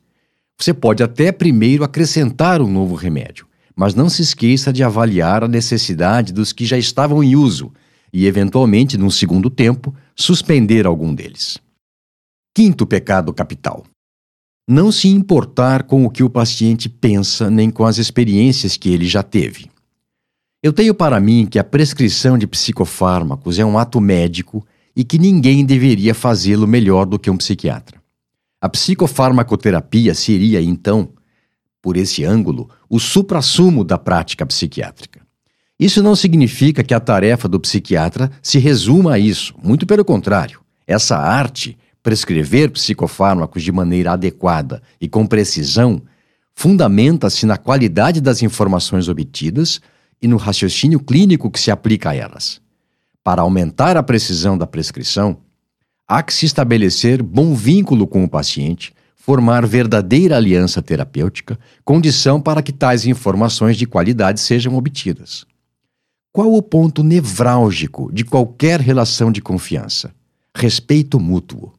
Você 0.60 0.74
pode 0.74 1.02
até 1.02 1.30
primeiro 1.30 1.84
acrescentar 1.84 2.60
um 2.60 2.70
novo 2.70 2.96
remédio, 2.96 3.46
mas 3.76 3.94
não 3.94 4.08
se 4.08 4.22
esqueça 4.22 4.72
de 4.72 4.82
avaliar 4.82 5.44
a 5.44 5.48
necessidade 5.48 6.32
dos 6.32 6.52
que 6.52 6.66
já 6.66 6.76
estavam 6.76 7.22
em 7.22 7.36
uso 7.36 7.72
e, 8.12 8.26
eventualmente, 8.26 8.98
num 8.98 9.10
segundo 9.10 9.48
tempo, 9.48 9.94
suspender 10.16 10.84
algum 10.84 11.14
deles. 11.14 11.58
Quinto 12.56 12.84
pecado 12.84 13.32
capital: 13.32 13.84
não 14.68 14.90
se 14.90 15.06
importar 15.06 15.84
com 15.84 16.04
o 16.04 16.10
que 16.10 16.24
o 16.24 16.30
paciente 16.30 16.88
pensa 16.88 17.48
nem 17.48 17.70
com 17.70 17.84
as 17.84 17.98
experiências 17.98 18.76
que 18.76 18.90
ele 18.90 19.06
já 19.06 19.22
teve. 19.22 19.70
Eu 20.60 20.72
tenho 20.72 20.92
para 20.92 21.20
mim 21.20 21.46
que 21.46 21.60
a 21.60 21.64
prescrição 21.64 22.36
de 22.36 22.48
psicofármacos 22.48 23.60
é 23.60 23.64
um 23.64 23.78
ato 23.78 24.00
médico 24.00 24.66
e 24.96 25.04
que 25.04 25.16
ninguém 25.20 25.64
deveria 25.64 26.16
fazê-lo 26.16 26.66
melhor 26.66 27.06
do 27.06 27.16
que 27.16 27.30
um 27.30 27.36
psiquiatra. 27.36 27.97
A 28.60 28.68
psicofarmacoterapia 28.68 30.14
seria, 30.14 30.60
então, 30.60 31.10
por 31.80 31.96
esse 31.96 32.24
ângulo, 32.24 32.68
o 32.88 32.98
suprassumo 32.98 33.84
da 33.84 33.96
prática 33.96 34.44
psiquiátrica. 34.44 35.20
Isso 35.78 36.02
não 36.02 36.16
significa 36.16 36.82
que 36.82 36.92
a 36.92 36.98
tarefa 36.98 37.48
do 37.48 37.60
psiquiatra 37.60 38.30
se 38.42 38.58
resuma 38.58 39.14
a 39.14 39.18
isso, 39.18 39.54
muito 39.62 39.86
pelo 39.86 40.04
contrário. 40.04 40.60
Essa 40.86 41.16
arte, 41.16 41.78
prescrever 42.02 42.72
psicofármacos 42.72 43.62
de 43.62 43.70
maneira 43.70 44.12
adequada 44.12 44.82
e 45.00 45.08
com 45.08 45.24
precisão, 45.24 46.02
fundamenta-se 46.52 47.46
na 47.46 47.56
qualidade 47.56 48.20
das 48.20 48.42
informações 48.42 49.06
obtidas 49.06 49.80
e 50.20 50.26
no 50.26 50.36
raciocínio 50.36 50.98
clínico 50.98 51.48
que 51.48 51.60
se 51.60 51.70
aplica 51.70 52.10
a 52.10 52.14
elas. 52.14 52.60
Para 53.22 53.42
aumentar 53.42 53.96
a 53.96 54.02
precisão 54.02 54.58
da 54.58 54.66
prescrição, 54.66 55.38
Há 56.10 56.22
que 56.22 56.32
se 56.32 56.46
estabelecer 56.46 57.22
bom 57.22 57.54
vínculo 57.54 58.06
com 58.06 58.24
o 58.24 58.28
paciente, 58.28 58.94
formar 59.14 59.66
verdadeira 59.66 60.38
aliança 60.38 60.80
terapêutica, 60.80 61.58
condição 61.84 62.40
para 62.40 62.62
que 62.62 62.72
tais 62.72 63.04
informações 63.04 63.76
de 63.76 63.86
qualidade 63.86 64.40
sejam 64.40 64.74
obtidas. 64.74 65.44
Qual 66.32 66.54
o 66.54 66.62
ponto 66.62 67.02
nevrálgico 67.02 68.10
de 68.10 68.24
qualquer 68.24 68.80
relação 68.80 69.30
de 69.30 69.42
confiança? 69.42 70.10
Respeito 70.56 71.20
mútuo. 71.20 71.74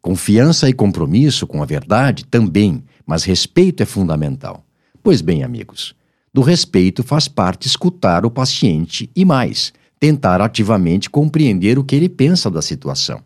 Confiança 0.00 0.66
e 0.66 0.72
compromisso 0.72 1.46
com 1.46 1.62
a 1.62 1.66
verdade 1.66 2.24
também, 2.24 2.82
mas 3.04 3.24
respeito 3.24 3.82
é 3.82 3.86
fundamental. 3.86 4.64
Pois 5.02 5.20
bem, 5.20 5.42
amigos, 5.42 5.94
do 6.32 6.40
respeito 6.40 7.02
faz 7.02 7.28
parte 7.28 7.66
escutar 7.66 8.24
o 8.24 8.30
paciente 8.30 9.10
e 9.14 9.22
mais, 9.22 9.70
tentar 9.98 10.40
ativamente 10.40 11.10
compreender 11.10 11.78
o 11.78 11.84
que 11.84 11.94
ele 11.94 12.08
pensa 12.08 12.50
da 12.50 12.62
situação. 12.62 13.22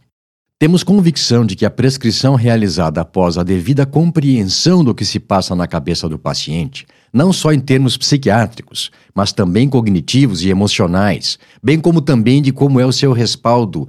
Temos 0.64 0.82
convicção 0.82 1.44
de 1.44 1.56
que 1.56 1.66
a 1.66 1.70
prescrição 1.70 2.36
realizada 2.36 3.02
após 3.02 3.36
a 3.36 3.42
devida 3.42 3.84
compreensão 3.84 4.82
do 4.82 4.94
que 4.94 5.04
se 5.04 5.20
passa 5.20 5.54
na 5.54 5.66
cabeça 5.66 6.08
do 6.08 6.18
paciente, 6.18 6.86
não 7.12 7.34
só 7.34 7.52
em 7.52 7.60
termos 7.60 7.98
psiquiátricos, 7.98 8.90
mas 9.14 9.30
também 9.30 9.68
cognitivos 9.68 10.42
e 10.42 10.48
emocionais, 10.48 11.38
bem 11.62 11.78
como 11.78 12.00
também 12.00 12.40
de 12.40 12.50
como 12.50 12.80
é 12.80 12.86
o 12.86 12.92
seu 12.94 13.12
respaldo 13.12 13.86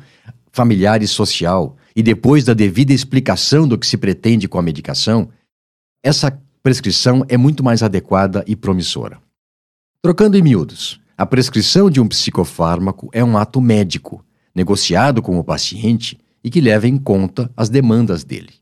familiar 0.52 1.02
e 1.02 1.08
social, 1.08 1.78
e 1.96 2.04
depois 2.04 2.44
da 2.44 2.54
devida 2.54 2.92
explicação 2.92 3.66
do 3.66 3.78
que 3.78 3.88
se 3.88 3.96
pretende 3.96 4.46
com 4.46 4.60
a 4.60 4.62
medicação, 4.62 5.30
essa 6.04 6.38
prescrição 6.62 7.24
é 7.30 7.38
muito 7.38 7.64
mais 7.64 7.84
adequada 7.84 8.44
e 8.46 8.54
promissora. 8.54 9.18
Trocando 10.02 10.38
em 10.38 10.42
miúdos, 10.42 11.00
a 11.18 11.26
prescrição 11.26 11.90
de 11.90 12.02
um 12.02 12.08
psicofármaco 12.10 13.08
é 13.14 13.24
um 13.24 13.38
ato 13.38 13.62
médico, 13.62 14.26
negociado 14.54 15.22
com 15.22 15.40
o 15.40 15.44
paciente 15.44 16.20
e 16.46 16.50
que 16.52 16.62
leve 16.62 16.88
em 16.88 16.96
conta 16.96 17.52
as 17.58 17.70
demandas 17.70 18.24
dele. 18.24 18.54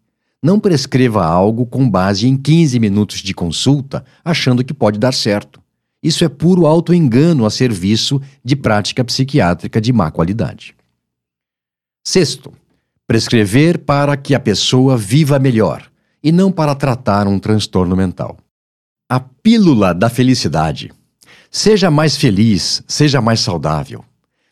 Não 0.41 0.57
prescreva 0.57 1.25
algo 1.25 1.65
com 1.65 1.89
base 1.89 2.25
em 2.29 2.37
15 2.37 2.79
minutos 2.79 3.19
de 3.19 3.33
consulta, 3.33 4.05
achando 4.23 4.63
que 4.63 4.73
pode 4.73 4.97
dar 4.97 5.13
certo. 5.13 5.61
Isso 6.01 6.23
é 6.23 6.29
puro 6.29 6.65
autoengano 6.65 7.45
a 7.45 7.49
serviço 7.49 8.21
de 8.43 8.55
prática 8.55 9.03
psiquiátrica 9.03 9.81
de 9.81 9.91
má 9.91 10.09
qualidade. 10.09 10.73
Sexto, 12.05 12.53
prescrever 13.05 13.79
para 13.79 14.15
que 14.15 14.33
a 14.33 14.39
pessoa 14.39 14.95
viva 14.95 15.37
melhor 15.37 15.85
e 16.23 16.31
não 16.31 16.53
para 16.53 16.75
tratar 16.75 17.27
um 17.27 17.37
transtorno 17.37 17.97
mental. 17.97 18.37
A 19.09 19.19
pílula 19.19 19.93
da 19.93 20.09
felicidade. 20.09 20.89
Seja 21.51 21.91
mais 21.91 22.15
feliz, 22.15 22.81
seja 22.87 23.19
mais 23.19 23.41
saudável. 23.41 24.05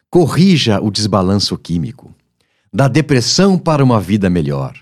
Corrija 0.10 0.82
o 0.82 0.92
desbalanço 0.92 1.58
químico 1.58 2.14
da 2.74 2.88
depressão 2.88 3.58
para 3.58 3.84
uma 3.84 4.00
vida 4.00 4.30
melhor, 4.30 4.78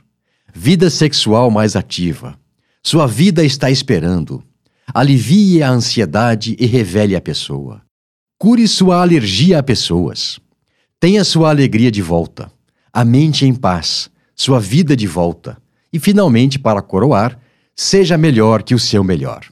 vida 0.53 0.91
sexual 0.91 1.49
mais 1.49 1.75
ativa. 1.75 2.37
Sua 2.83 3.07
vida 3.07 3.43
está 3.43 3.71
esperando. 3.71 4.43
Alivie 4.93 5.63
a 5.63 5.71
ansiedade 5.71 6.55
e 6.59 6.65
revele 6.67 7.15
a 7.15 7.21
pessoa. 7.21 7.81
Cure 8.37 8.67
sua 8.67 9.01
alergia 9.01 9.59
a 9.59 9.63
pessoas. 9.63 10.39
Tenha 10.99 11.23
sua 11.23 11.49
alegria 11.49 11.91
de 11.91 12.01
volta, 12.01 12.51
a 12.93 13.03
mente 13.03 13.45
em 13.45 13.53
paz, 13.53 14.09
sua 14.35 14.59
vida 14.59 14.95
de 14.95 15.07
volta. 15.07 15.57
E, 15.91 15.99
finalmente, 15.99 16.59
para 16.59 16.81
coroar, 16.81 17.39
seja 17.75 18.17
melhor 18.17 18.61
que 18.61 18.75
o 18.75 18.79
seu 18.79 19.03
melhor. 19.03 19.45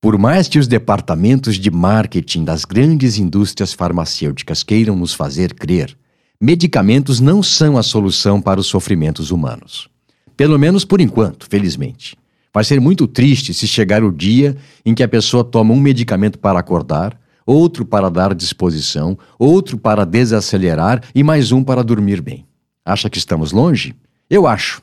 Por 0.00 0.16
mais 0.16 0.48
que 0.48 0.58
os 0.58 0.66
departamentos 0.66 1.56
de 1.56 1.70
marketing 1.70 2.44
das 2.44 2.64
grandes 2.64 3.18
indústrias 3.18 3.72
farmacêuticas 3.72 4.62
queiram 4.62 4.96
nos 4.96 5.12
fazer 5.12 5.54
crer 5.54 5.96
medicamentos 6.40 7.18
não 7.18 7.42
são 7.42 7.76
a 7.76 7.82
solução 7.82 8.40
para 8.40 8.60
os 8.60 8.66
sofrimentos 8.66 9.30
humanos. 9.30 9.88
Pelo 10.36 10.56
menos 10.56 10.84
por 10.84 11.00
enquanto, 11.00 11.48
felizmente. 11.48 12.16
Vai 12.54 12.62
ser 12.62 12.80
muito 12.80 13.08
triste 13.08 13.52
se 13.52 13.66
chegar 13.66 14.04
o 14.04 14.12
dia 14.12 14.56
em 14.86 14.94
que 14.94 15.02
a 15.02 15.08
pessoa 15.08 15.42
toma 15.42 15.74
um 15.74 15.80
medicamento 15.80 16.38
para 16.38 16.58
acordar, 16.58 17.20
outro 17.44 17.84
para 17.84 18.08
dar 18.08 18.34
disposição, 18.34 19.18
outro 19.38 19.76
para 19.76 20.06
desacelerar 20.06 21.02
e 21.12 21.24
mais 21.24 21.50
um 21.50 21.64
para 21.64 21.82
dormir 21.82 22.20
bem. 22.20 22.46
Acha 22.84 23.10
que 23.10 23.18
estamos 23.18 23.50
longe? 23.50 23.94
Eu 24.30 24.46
acho, 24.46 24.80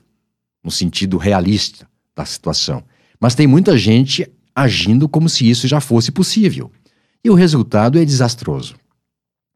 no 0.64 0.70
sentido 0.70 1.18
realista 1.18 1.88
da 2.16 2.26
situação. 2.26 2.84
Mas 3.20 3.34
tem 3.34 3.48
muita 3.48 3.78
gente 3.78 4.30
agindo 4.54 5.08
como 5.08 5.30
se 5.30 5.50
isso 5.50 5.68
já 5.68 5.80
fosse 5.80 6.12
possível. 6.12 6.70
E 7.24 7.30
o 7.30 7.34
resultado 7.34 7.98
é 7.98 8.04
desastroso 8.04 8.76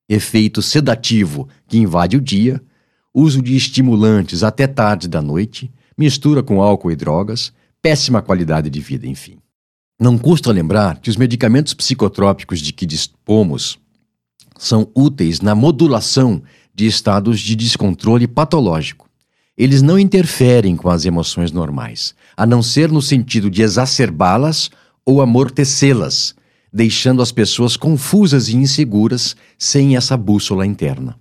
efeito 0.10 0.62
sedativo 0.62 1.48
que 1.68 1.78
invade 1.78 2.18
o 2.18 2.22
dia, 2.22 2.60
uso 3.14 3.42
de 3.42 3.56
estimulantes 3.56 4.44
até 4.44 4.66
tarde 4.66 5.08
da 5.08 5.22
noite, 5.22 5.72
mistura 5.96 6.42
com 6.42 6.62
álcool 6.62 6.92
e 6.92 6.96
drogas, 6.96 7.54
péssima 7.82 8.22
qualidade 8.22 8.70
de 8.70 8.80
vida, 8.80 9.06
enfim. 9.06 9.38
Não 10.00 10.18
custa 10.18 10.52
lembrar 10.52 11.00
que 11.00 11.10
os 11.10 11.18
medicamentos 11.18 11.74
psicotrópicos 11.74 12.60
de 12.60 12.74
que 12.74 12.86
dispomos 12.86 13.78
são 14.58 14.90
úteis 14.96 15.42
na 15.42 15.54
modulação 15.54 16.42
de 16.74 16.88
estados 16.88 17.40
de 17.40 17.56
descontrole 17.56 18.28
patológico. 18.28 19.10
Eles 19.58 19.82
não 19.82 20.00
interferem 20.00 20.76
com 20.78 20.90
as 20.90 21.06
emoções 21.06 21.52
normais, 21.52 22.16
a 22.36 22.46
não 22.46 22.64
ser 22.64 22.90
no 22.90 23.02
sentido 23.02 23.50
de 23.50 23.62
exacerbá-las 23.62 24.72
ou 25.06 25.22
amortecê-las, 25.22 26.34
deixando 26.72 27.22
as 27.22 27.32
pessoas 27.32 27.76
confusas 27.76 28.50
e 28.50 28.56
inseguras 28.56 29.36
sem 29.58 29.96
essa 29.96 30.16
bússola 30.16 30.66
interna. 30.66 31.18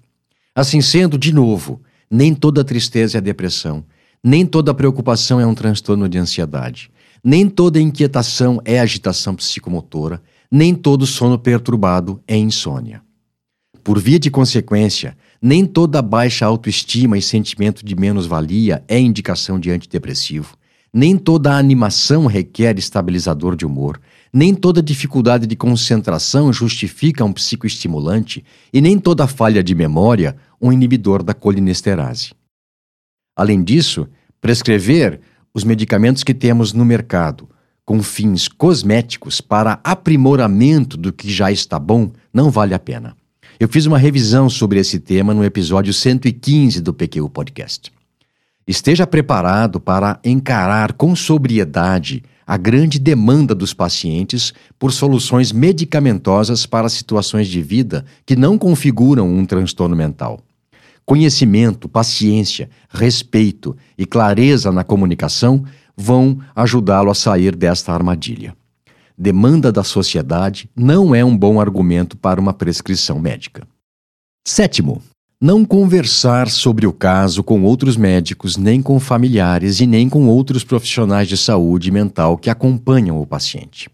Assim 0.54 0.80
sendo, 0.80 1.16
de 1.16 1.32
novo, 1.32 1.80
nem 2.10 2.34
toda 2.34 2.64
tristeza 2.64 3.18
é 3.18 3.20
depressão, 3.20 3.84
nem 4.22 4.44
toda 4.44 4.74
preocupação 4.74 5.40
é 5.40 5.46
um 5.46 5.54
transtorno 5.54 6.08
de 6.08 6.18
ansiedade, 6.18 6.90
nem 7.22 7.48
toda 7.48 7.80
inquietação 7.80 8.60
é 8.64 8.78
agitação 8.78 9.34
psicomotora, 9.34 10.22
nem 10.50 10.74
todo 10.74 11.06
sono 11.06 11.38
perturbado 11.38 12.20
é 12.26 12.36
insônia. 12.36 13.02
Por 13.84 13.98
via 13.98 14.18
de 14.18 14.30
consequência, 14.30 15.16
nem 15.40 15.64
toda 15.64 16.02
baixa 16.02 16.44
autoestima 16.44 17.16
e 17.16 17.22
sentimento 17.22 17.84
de 17.84 17.94
menos-valia 17.94 18.82
é 18.88 18.98
indicação 18.98 19.58
de 19.58 19.70
antidepressivo. 19.70 20.56
Nem 20.92 21.16
toda 21.16 21.56
animação 21.56 22.26
requer 22.26 22.78
estabilizador 22.78 23.54
de 23.54 23.66
humor. 23.66 24.00
Nem 24.32 24.54
toda 24.54 24.82
dificuldade 24.82 25.46
de 25.46 25.56
concentração 25.56 26.52
justifica 26.52 27.24
um 27.24 27.32
psicoestimulante. 27.32 28.44
E 28.72 28.80
nem 28.80 28.98
toda 28.98 29.26
falha 29.26 29.62
de 29.62 29.74
memória 29.74 30.36
um 30.60 30.72
inibidor 30.72 31.22
da 31.22 31.34
colinesterase. 31.34 32.32
Além 33.36 33.62
disso, 33.62 34.08
prescrever 34.40 35.20
os 35.54 35.64
medicamentos 35.64 36.24
que 36.24 36.34
temos 36.34 36.72
no 36.72 36.84
mercado 36.84 37.48
com 37.84 38.02
fins 38.02 38.48
cosméticos 38.48 39.40
para 39.40 39.80
aprimoramento 39.82 40.94
do 40.96 41.10
que 41.10 41.30
já 41.30 41.50
está 41.50 41.78
bom 41.78 42.10
não 42.32 42.50
vale 42.50 42.74
a 42.74 42.78
pena. 42.78 43.16
Eu 43.58 43.66
fiz 43.66 43.86
uma 43.86 43.96
revisão 43.96 44.50
sobre 44.50 44.78
esse 44.78 45.00
tema 45.00 45.32
no 45.32 45.42
episódio 45.42 45.94
115 45.94 46.82
do 46.82 46.92
PQ 46.92 47.28
Podcast. 47.30 47.90
Esteja 48.68 49.06
preparado 49.06 49.80
para 49.80 50.20
encarar 50.22 50.92
com 50.92 51.16
sobriedade 51.16 52.22
a 52.46 52.56
grande 52.56 52.98
demanda 52.98 53.54
dos 53.54 53.72
pacientes 53.72 54.52
por 54.78 54.92
soluções 54.92 55.50
medicamentosas 55.50 56.66
para 56.66 56.88
situações 56.90 57.48
de 57.48 57.62
vida 57.62 58.04
que 58.26 58.36
não 58.36 58.58
configuram 58.58 59.26
um 59.28 59.46
transtorno 59.46 59.96
mental. 59.96 60.40
Conhecimento, 61.04 61.88
paciência, 61.88 62.68
respeito 62.90 63.74
e 63.96 64.04
clareza 64.04 64.70
na 64.70 64.84
comunicação 64.84 65.64
vão 65.96 66.38
ajudá-lo 66.54 67.10
a 67.10 67.14
sair 67.14 67.56
desta 67.56 67.92
armadilha 67.92 68.54
demanda 69.18 69.72
da 69.72 69.82
sociedade 69.82 70.70
não 70.76 71.12
é 71.12 71.24
um 71.24 71.36
bom 71.36 71.60
argumento 71.60 72.16
para 72.16 72.40
uma 72.40 72.54
prescrição 72.54 73.18
médica. 73.18 73.66
Sétimo, 74.46 75.02
não 75.40 75.64
conversar 75.64 76.48
sobre 76.48 76.84
o 76.84 76.92
caso 76.92 77.44
com 77.44 77.62
outros 77.62 77.96
médicos, 77.96 78.56
nem 78.56 78.82
com 78.82 78.98
familiares 78.98 79.78
e 79.78 79.86
nem 79.86 80.08
com 80.08 80.26
outros 80.26 80.64
profissionais 80.64 81.28
de 81.28 81.36
saúde 81.36 81.92
mental 81.92 82.36
que 82.36 82.50
acompanham 82.50 83.20
o 83.20 83.26
paciente. 83.26 83.88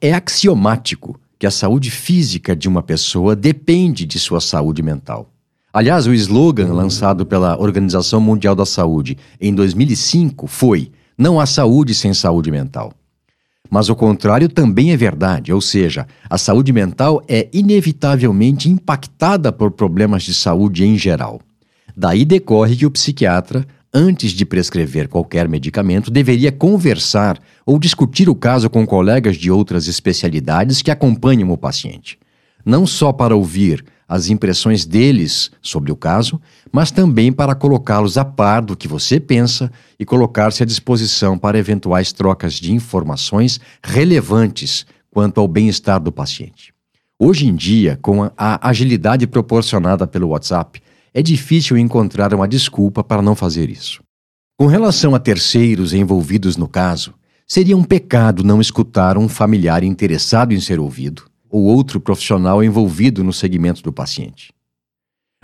É 0.00 0.12
axiomático 0.12 1.18
que 1.38 1.46
a 1.46 1.50
saúde 1.50 1.92
física 1.92 2.56
de 2.56 2.68
uma 2.68 2.82
pessoa 2.82 3.36
depende 3.36 4.04
de 4.04 4.18
sua 4.18 4.40
saúde 4.40 4.82
mental. 4.82 5.30
Aliás, 5.72 6.08
o 6.08 6.14
slogan 6.14 6.72
lançado 6.72 7.24
pela 7.24 7.56
Organização 7.60 8.20
Mundial 8.20 8.56
da 8.56 8.66
Saúde 8.66 9.16
em 9.40 9.54
2005 9.54 10.48
foi: 10.48 10.90
Não 11.16 11.38
há 11.38 11.46
saúde 11.46 11.94
sem 11.94 12.12
saúde 12.12 12.50
mental. 12.50 12.92
Mas 13.74 13.88
o 13.88 13.96
contrário 13.96 14.48
também 14.48 14.92
é 14.92 14.96
verdade, 14.96 15.52
ou 15.52 15.60
seja, 15.60 16.06
a 16.30 16.38
saúde 16.38 16.72
mental 16.72 17.20
é 17.26 17.48
inevitavelmente 17.52 18.70
impactada 18.70 19.50
por 19.50 19.72
problemas 19.72 20.22
de 20.22 20.32
saúde 20.32 20.84
em 20.84 20.96
geral. 20.96 21.40
Daí 21.96 22.24
decorre 22.24 22.76
que 22.76 22.86
o 22.86 22.90
psiquiatra, 22.92 23.66
antes 23.92 24.30
de 24.30 24.46
prescrever 24.46 25.08
qualquer 25.08 25.48
medicamento, 25.48 26.08
deveria 26.08 26.52
conversar 26.52 27.36
ou 27.66 27.76
discutir 27.76 28.28
o 28.28 28.34
caso 28.36 28.70
com 28.70 28.86
colegas 28.86 29.34
de 29.34 29.50
outras 29.50 29.88
especialidades 29.88 30.80
que 30.80 30.92
acompanham 30.92 31.50
o 31.50 31.58
paciente. 31.58 32.16
Não 32.64 32.86
só 32.86 33.12
para 33.12 33.34
ouvir 33.34 33.84
as 34.08 34.28
impressões 34.28 34.84
deles 34.84 35.50
sobre 35.62 35.90
o 35.90 35.96
caso, 35.96 36.40
mas 36.70 36.90
também 36.90 37.32
para 37.32 37.54
colocá-los 37.54 38.18
a 38.18 38.24
par 38.24 38.62
do 38.62 38.76
que 38.76 38.86
você 38.86 39.18
pensa 39.18 39.70
e 39.98 40.04
colocar-se 40.04 40.62
à 40.62 40.66
disposição 40.66 41.38
para 41.38 41.58
eventuais 41.58 42.12
trocas 42.12 42.54
de 42.54 42.72
informações 42.72 43.60
relevantes 43.82 44.86
quanto 45.10 45.40
ao 45.40 45.48
bem-estar 45.48 46.00
do 46.00 46.12
paciente. 46.12 46.74
Hoje 47.18 47.46
em 47.46 47.54
dia, 47.54 47.98
com 48.02 48.30
a 48.36 48.68
agilidade 48.68 49.26
proporcionada 49.26 50.06
pelo 50.06 50.28
WhatsApp, 50.28 50.82
é 51.12 51.22
difícil 51.22 51.78
encontrar 51.78 52.34
uma 52.34 52.48
desculpa 52.48 53.04
para 53.04 53.22
não 53.22 53.36
fazer 53.36 53.70
isso. 53.70 54.02
Com 54.58 54.66
relação 54.66 55.14
a 55.14 55.18
terceiros 55.18 55.92
envolvidos 55.92 56.56
no 56.56 56.68
caso, 56.68 57.14
seria 57.46 57.76
um 57.76 57.84
pecado 57.84 58.42
não 58.42 58.60
escutar 58.60 59.16
um 59.16 59.28
familiar 59.28 59.84
interessado 59.84 60.52
em 60.52 60.60
ser 60.60 60.80
ouvido 60.80 61.24
ou 61.54 61.62
outro 61.62 62.00
profissional 62.00 62.64
envolvido 62.64 63.22
no 63.22 63.32
segmento 63.32 63.80
do 63.80 63.92
paciente. 63.92 64.52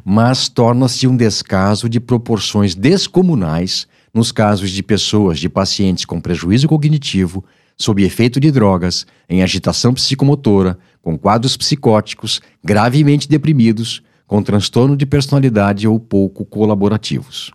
Mas 0.04 0.48
torna-se 0.48 1.06
um 1.06 1.16
descaso 1.16 1.88
de 1.88 2.00
proporções 2.00 2.74
descomunais 2.74 3.86
nos 4.12 4.32
casos 4.32 4.72
de 4.72 4.82
pessoas 4.82 5.38
de 5.38 5.48
pacientes 5.48 6.04
com 6.04 6.20
prejuízo 6.20 6.66
cognitivo, 6.66 7.44
sob 7.76 8.02
efeito 8.02 8.40
de 8.40 8.50
drogas, 8.50 9.06
em 9.28 9.40
agitação 9.40 9.94
psicomotora, 9.94 10.76
com 11.00 11.16
quadros 11.16 11.56
psicóticos, 11.56 12.40
gravemente 12.64 13.28
deprimidos, 13.28 14.02
com 14.26 14.42
transtorno 14.42 14.96
de 14.96 15.06
personalidade 15.06 15.86
ou 15.86 16.00
pouco 16.00 16.44
colaborativos. 16.44 17.52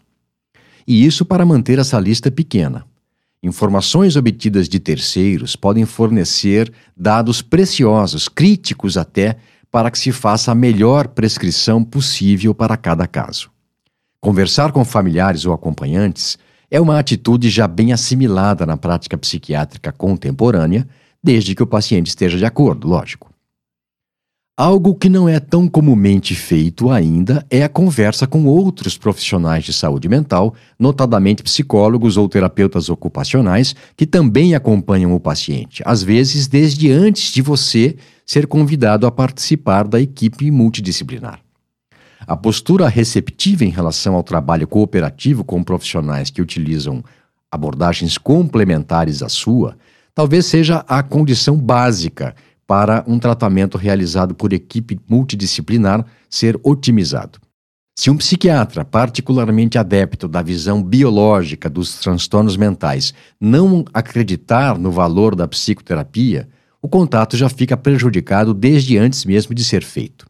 E 0.88 1.06
isso 1.06 1.26
para 1.26 1.46
manter 1.46 1.78
essa 1.78 2.00
lista 2.00 2.32
pequena. 2.32 2.86
Informações 3.46 4.16
obtidas 4.16 4.68
de 4.68 4.80
terceiros 4.80 5.56
podem 5.56 5.86
fornecer 5.86 6.74
dados 6.98 7.44
preciosos, 7.44 8.28
críticos 8.28 8.98
até, 8.98 9.38
para 9.70 9.92
que 9.92 10.00
se 10.00 10.12
faça 10.12 10.52
a 10.52 10.56
melhor 10.56 11.10
prescrição 11.10 11.84
possível 11.84 12.56
para 12.56 12.76
cada 12.76 13.06
caso. 13.06 13.52
Conversar 14.20 14.72
com 14.72 14.84
familiares 14.84 15.46
ou 15.46 15.54
acompanhantes 15.54 16.40
é 16.72 16.82
uma 16.82 16.98
atitude 16.98 17.52
já 17.52 17.68
bem 17.68 17.94
assimilada 17.94 18.66
na 18.66 18.78
prática 18.78 19.16
psiquiátrica 19.16 19.92
contemporânea, 19.92 20.88
desde 21.24 21.54
que 21.54 21.62
o 21.62 21.68
paciente 21.68 22.08
esteja 22.08 22.40
de 22.40 22.46
acordo, 22.46 22.88
lógico. 22.88 23.32
Algo 24.58 24.96
que 24.96 25.10
não 25.10 25.28
é 25.28 25.38
tão 25.38 25.68
comumente 25.68 26.34
feito 26.34 26.90
ainda 26.90 27.46
é 27.50 27.62
a 27.62 27.68
conversa 27.68 28.26
com 28.26 28.46
outros 28.46 28.98
profissionais 28.98 29.66
de 29.66 29.74
saúde 29.74 30.08
mental, 30.08 30.56
notadamente 30.80 31.44
psicólogos 31.44 32.16
ou 32.16 32.30
terapeutas 32.30 32.88
ocupacionais, 32.88 33.76
que 33.98 34.06
também 34.06 34.56
acompanham 34.56 35.14
o 35.14 35.20
paciente, 35.20 35.84
às 35.86 36.02
vezes 36.02 36.48
desde 36.48 36.90
antes 36.90 37.34
de 37.34 37.42
você 37.42 37.98
ser 38.26 38.48
convidado 38.48 39.06
a 39.06 39.12
participar 39.12 39.86
da 39.86 40.00
equipe 40.00 40.50
multidisciplinar. 40.50 41.42
A 42.26 42.38
postura 42.38 42.88
receptiva 42.88 43.66
em 43.66 43.70
relação 43.70 44.16
ao 44.16 44.24
trabalho 44.24 44.70
cooperativo 44.70 45.44
com 45.44 45.62
profissionais 45.66 46.30
que 46.30 46.42
utilizam 46.42 47.04
abordagens 47.52 48.18
complementares 48.18 49.22
à 49.22 49.28
sua 49.28 49.76
talvez 50.16 50.46
seja 50.46 50.78
a 50.88 51.04
condição 51.04 51.58
básica 51.58 52.34
para 52.68 53.04
um 53.08 53.20
tratamento 53.20 53.78
realizado 53.78 54.34
por 54.34 54.54
equipe 54.54 55.00
multidisciplinar 55.08 56.06
ser 56.30 56.60
otimizado. 56.64 57.40
Se 57.98 58.10
um 58.10 58.18
psiquiatra, 58.18 58.84
particularmente 58.84 59.78
adepto 59.78 60.28
da 60.28 60.42
visão 60.42 60.84
biológica 60.84 61.70
dos 61.70 62.00
transtornos 62.00 62.58
mentais, 62.58 63.14
não 63.40 63.86
acreditar 63.94 64.78
no 64.78 64.92
valor 64.92 65.34
da 65.34 65.48
psicoterapia, 65.48 66.50
o 66.82 66.90
contato 66.90 67.38
já 67.38 67.48
fica 67.48 67.78
prejudicado 67.78 68.54
desde 68.54 68.98
antes 68.98 69.24
mesmo 69.24 69.56
de 69.56 69.64
ser 69.64 69.82
feito. 69.82 70.28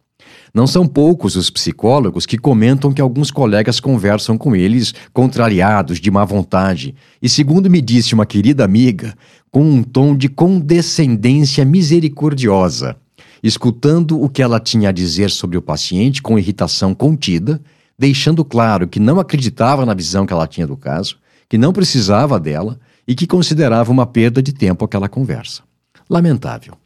Não 0.55 0.65
são 0.65 0.87
poucos 0.87 1.35
os 1.35 1.49
psicólogos 1.49 2.25
que 2.25 2.37
comentam 2.37 2.93
que 2.93 3.01
alguns 3.01 3.29
colegas 3.29 3.81
conversam 3.81 4.37
com 4.37 4.55
eles 4.55 4.93
contrariados, 5.11 5.99
de 5.99 6.09
má 6.09 6.23
vontade, 6.23 6.95
e, 7.21 7.27
segundo 7.27 7.69
me 7.69 7.81
disse 7.81 8.13
uma 8.13 8.25
querida 8.25 8.63
amiga, 8.63 9.13
com 9.51 9.61
um 9.61 9.83
tom 9.83 10.15
de 10.15 10.29
condescendência 10.29 11.65
misericordiosa, 11.65 12.95
escutando 13.43 14.17
o 14.21 14.29
que 14.29 14.41
ela 14.41 14.57
tinha 14.57 14.87
a 14.87 14.93
dizer 14.93 15.29
sobre 15.29 15.57
o 15.57 15.61
paciente 15.61 16.21
com 16.21 16.39
irritação 16.39 16.95
contida, 16.95 17.61
deixando 17.99 18.45
claro 18.45 18.87
que 18.87 18.97
não 18.97 19.19
acreditava 19.19 19.85
na 19.85 19.93
visão 19.93 20.25
que 20.25 20.31
ela 20.31 20.47
tinha 20.47 20.65
do 20.65 20.77
caso, 20.77 21.17
que 21.49 21.57
não 21.57 21.73
precisava 21.73 22.39
dela 22.39 22.79
e 23.05 23.13
que 23.13 23.27
considerava 23.27 23.91
uma 23.91 24.05
perda 24.05 24.41
de 24.41 24.53
tempo 24.53 24.85
aquela 24.85 25.09
conversa. 25.09 25.63
Lamentável. 26.09 26.77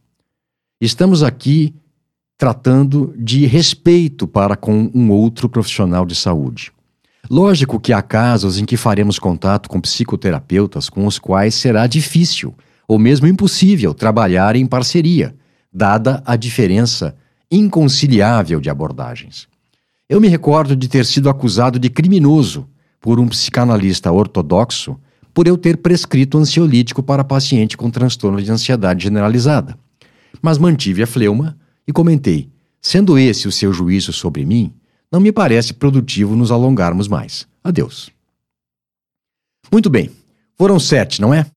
Estamos 0.81 1.21
aqui 1.21 1.75
tratando 2.39 3.13
de 3.17 3.45
respeito 3.45 4.25
para 4.25 4.55
com 4.55 4.89
um 4.95 5.11
outro 5.11 5.49
profissional 5.49 6.05
de 6.05 6.15
saúde. 6.15 6.71
Lógico 7.29 7.81
que 7.81 7.91
há 7.91 8.01
casos 8.01 8.57
em 8.57 8.63
que 8.63 8.77
faremos 8.77 9.19
contato 9.19 9.69
com 9.69 9.81
psicoterapeutas 9.81 10.87
com 10.87 11.05
os 11.05 11.19
quais 11.19 11.53
será 11.53 11.85
difícil 11.85 12.55
ou 12.87 12.97
mesmo 12.97 13.27
impossível 13.27 13.93
trabalhar 13.93 14.55
em 14.55 14.65
parceria, 14.65 15.35
dada 15.71 16.23
a 16.25 16.37
diferença 16.37 17.13
inconciliável 17.51 18.61
de 18.61 18.69
abordagens. 18.69 19.45
Eu 20.07 20.21
me 20.21 20.29
recordo 20.29 20.77
de 20.77 20.87
ter 20.87 21.05
sido 21.05 21.29
acusado 21.29 21.77
de 21.77 21.89
criminoso 21.89 22.69
por 23.01 23.19
um 23.19 23.27
psicanalista 23.27 24.13
ortodoxo 24.13 24.97
por 25.33 25.45
eu 25.45 25.57
ter 25.57 25.75
prescrito 25.75 26.37
ansiolítico 26.37 27.03
para 27.03 27.21
paciente 27.21 27.75
com 27.75 27.89
transtorno 27.89 28.41
de 28.41 28.49
ansiedade 28.49 29.03
generalizada. 29.03 29.77
Mas 30.41 30.57
mantive 30.57 31.03
a 31.03 31.07
fleuma 31.07 31.58
e 31.89 31.91
comentei: 31.91 32.47
sendo 32.79 33.17
esse 33.17 33.47
o 33.47 33.51
seu 33.51 33.73
juízo 33.73 34.13
sobre 34.13 34.45
mim, 34.45 34.71
não 35.11 35.19
me 35.19 35.31
parece 35.31 35.73
produtivo 35.73 36.35
nos 36.35 36.51
alongarmos 36.51 37.07
mais. 37.07 37.47
Adeus. 37.63 38.11
Muito 39.71 39.89
bem, 39.89 40.11
foram 40.55 40.79
sete, 40.79 41.19
não 41.19 41.33
é? 41.33 41.47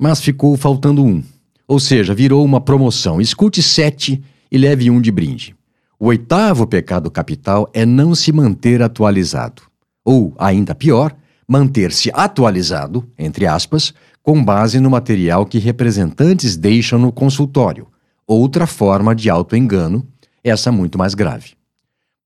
Mas 0.00 0.20
ficou 0.20 0.56
faltando 0.56 1.04
um. 1.04 1.20
Ou 1.66 1.80
seja, 1.80 2.14
virou 2.14 2.44
uma 2.44 2.60
promoção. 2.60 3.20
Escute 3.20 3.60
sete 3.60 4.22
e 4.50 4.56
leve 4.56 4.88
um 4.88 5.00
de 5.00 5.10
brinde. 5.10 5.56
O 5.98 6.06
oitavo 6.06 6.64
pecado 6.64 7.10
capital 7.10 7.68
é 7.72 7.84
não 7.84 8.14
se 8.14 8.32
manter 8.32 8.82
atualizado. 8.82 9.62
Ou, 10.04 10.32
ainda 10.38 10.76
pior, 10.76 11.14
manter-se 11.48 12.10
atualizado, 12.14 13.08
entre 13.18 13.46
aspas, 13.46 13.92
com 14.22 14.42
base 14.44 14.78
no 14.78 14.90
material 14.90 15.44
que 15.44 15.58
representantes 15.58 16.56
deixam 16.56 16.98
no 16.98 17.12
consultório. 17.12 17.91
Outra 18.26 18.66
forma 18.66 19.14
de 19.14 19.28
autoengano, 19.28 20.06
essa 20.42 20.70
muito 20.72 20.98
mais 20.98 21.14
grave. 21.14 21.52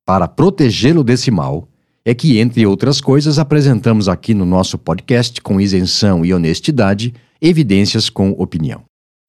Para 0.05 0.29
protegê-lo 0.29 1.03
desse 1.03 1.31
mal, 1.31 1.69
é 2.05 2.15
que, 2.15 2.39
entre 2.39 2.65
outras 2.65 3.01
coisas, 3.01 3.39
apresentamos 3.39 4.09
aqui 4.09 4.33
no 4.33 4.47
nosso 4.47 4.79
podcast, 4.79 5.41
com 5.41 5.61
isenção 5.61 6.25
e 6.25 6.33
honestidade, 6.33 7.13
evidências 7.41 8.09
com 8.09 8.31
opinião. 8.31 8.85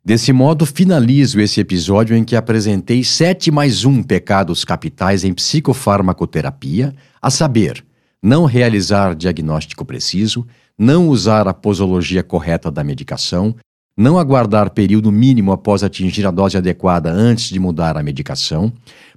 Desse 0.06 0.32
modo, 0.32 0.66
finalizo 0.66 1.42
esse 1.42 1.60
episódio 1.60 2.16
em 2.16 2.24
que 2.24 2.36
apresentei 2.36 3.04
sete 3.04 3.50
mais 3.50 3.84
um 3.84 4.04
pecados 4.04 4.64
capitais 4.64 5.24
em 5.24 5.34
psicofarmacoterapia, 5.34 6.96
a 7.22 7.30
saber, 7.30 7.84
não 8.22 8.46
realizar 8.46 9.16
diagnóstico 9.16 9.84
preciso, 9.84 10.46
não 10.78 11.10
usar 11.10 11.48
a 11.48 11.54
posologia 11.54 12.22
correta 12.22 12.70
da 12.70 12.84
medicação, 12.84 13.56
não 13.98 14.20
aguardar 14.20 14.70
período 14.70 15.12
mínimo 15.12 15.52
após 15.52 15.84
atingir 15.84 16.28
a 16.28 16.32
dose 16.32 16.56
adequada 16.56 17.12
antes 17.12 17.50
de 17.50 17.60
mudar 17.60 17.98
a 17.98 18.04
medicação, 18.04 18.72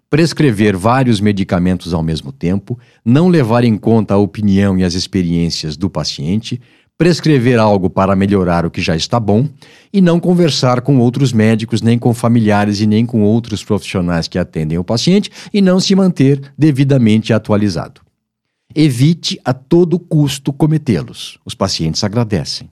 prescrever 0.08 0.76
vários 0.76 1.20
medicamentos 1.20 1.92
ao 1.92 2.02
mesmo 2.02 2.32
tempo, 2.32 2.78
não 3.04 3.28
levar 3.28 3.62
em 3.62 3.76
conta 3.76 4.14
a 4.14 4.18
opinião 4.18 4.78
e 4.78 4.82
as 4.82 4.94
experiências 4.94 5.76
do 5.76 5.90
paciente, 5.90 6.60
prescrever 6.98 7.58
algo 7.58 7.88
para 7.88 8.16
melhorar 8.16 8.66
o 8.66 8.70
que 8.70 8.80
já 8.80 8.96
está 8.96 9.20
bom 9.20 9.48
e 9.92 10.00
não 10.00 10.18
conversar 10.18 10.80
com 10.80 10.98
outros 10.98 11.32
médicos, 11.32 11.80
nem 11.80 11.98
com 11.98 12.12
familiares 12.12 12.80
e 12.80 12.86
nem 12.86 13.06
com 13.06 13.22
outros 13.22 13.62
profissionais 13.62 14.28
que 14.28 14.38
atendem 14.38 14.78
o 14.78 14.84
paciente 14.84 15.30
e 15.52 15.62
não 15.62 15.78
se 15.78 15.94
manter 15.94 16.52
devidamente 16.58 17.32
atualizado. 17.32 18.00
Evite 18.74 19.40
a 19.44 19.52
todo 19.52 19.98
custo 19.98 20.52
cometê-los. 20.52 21.38
Os 21.44 21.54
pacientes 21.54 22.04
agradecem. 22.04 22.68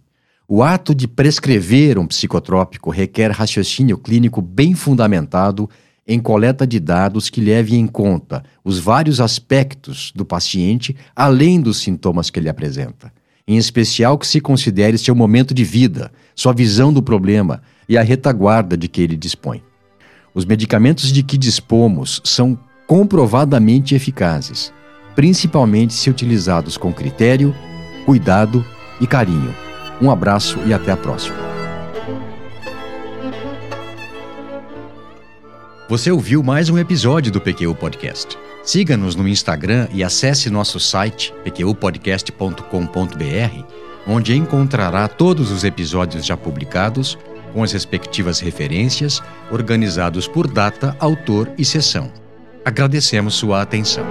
O 0.51 0.63
ato 0.63 0.95
de 0.95 1.07
prescrever 1.07 1.99
um 1.99 2.07
psicotrópico 2.07 2.89
requer 2.89 3.31
raciocínio 3.31 3.99
clínico 3.99 4.41
bem 4.41 4.75
fundamentado 4.75 5.69
em 6.07 6.19
coleta 6.19 6.67
de 6.67 6.81
dados 6.81 7.29
que 7.29 7.39
leve 7.39 7.77
em 7.77 7.87
conta 7.87 8.43
os 8.65 8.79
vários 8.79 9.21
aspectos 9.21 10.11
do 10.17 10.25
paciente 10.25 10.97
além 11.15 11.61
dos 11.61 11.83
sintomas 11.83 12.31
que 12.31 12.41
ele 12.41 12.49
apresenta. 12.49 13.13
Em 13.47 13.59
especial 13.59 14.17
que 14.17 14.27
se 14.27 14.41
considere 14.41 14.97
seu 14.97 15.15
momento 15.15 15.53
de 15.53 15.65
vida, 15.65 16.11
sua 16.35 16.55
visão 16.55 16.95
do 16.95 17.03
problema 17.03 17.61
e 17.87 17.99
a 17.99 18.03
retaguarda 18.03 18.75
de 18.75 18.89
que 18.89 19.03
ele 19.03 19.19
dispõe. 19.19 19.63
Os 20.35 20.47
medicamentos 20.47 21.13
de 21.13 21.23
que 21.23 21.37
dispomos 21.37 22.23
são 22.25 22.59
comprovadamente 22.87 23.95
eficazes, 23.95 24.73
principalmente 25.15 25.93
se 25.93 26.09
utilizados 26.09 26.79
com 26.79 26.91
critério, 26.91 27.55
cuidado 28.07 28.65
e 28.99 29.07
carinho. 29.07 29.68
Um 30.01 30.11
abraço 30.11 30.59
e 30.65 30.73
até 30.73 30.93
a 30.93 30.97
próxima. 30.97 31.37
Você 35.89 36.11
ouviu 36.11 36.43
mais 36.43 36.69
um 36.69 36.79
episódio 36.79 37.33
do 37.33 37.41
PQU 37.41 37.75
Podcast. 37.75 38.39
Siga-nos 38.63 39.17
no 39.17 39.27
Instagram 39.27 39.89
e 39.91 40.05
acesse 40.05 40.51
nosso 40.51 40.79
site 40.79 41.35
pqpodcast.com.br, 41.43 43.65
onde 44.07 44.37
encontrará 44.37 45.09
todos 45.09 45.51
os 45.51 45.65
episódios 45.65 46.27
já 46.27 46.37
publicados, 46.37 47.19
com 47.53 47.63
as 47.63 47.73
respectivas 47.73 48.39
referências, 48.39 49.23
organizados 49.51 50.29
por 50.29 50.47
data, 50.47 50.95
autor 51.01 51.51
e 51.57 51.65
sessão. 51.65 52.13
Agradecemos 52.65 53.35
sua 53.35 53.63
atenção. 53.63 54.05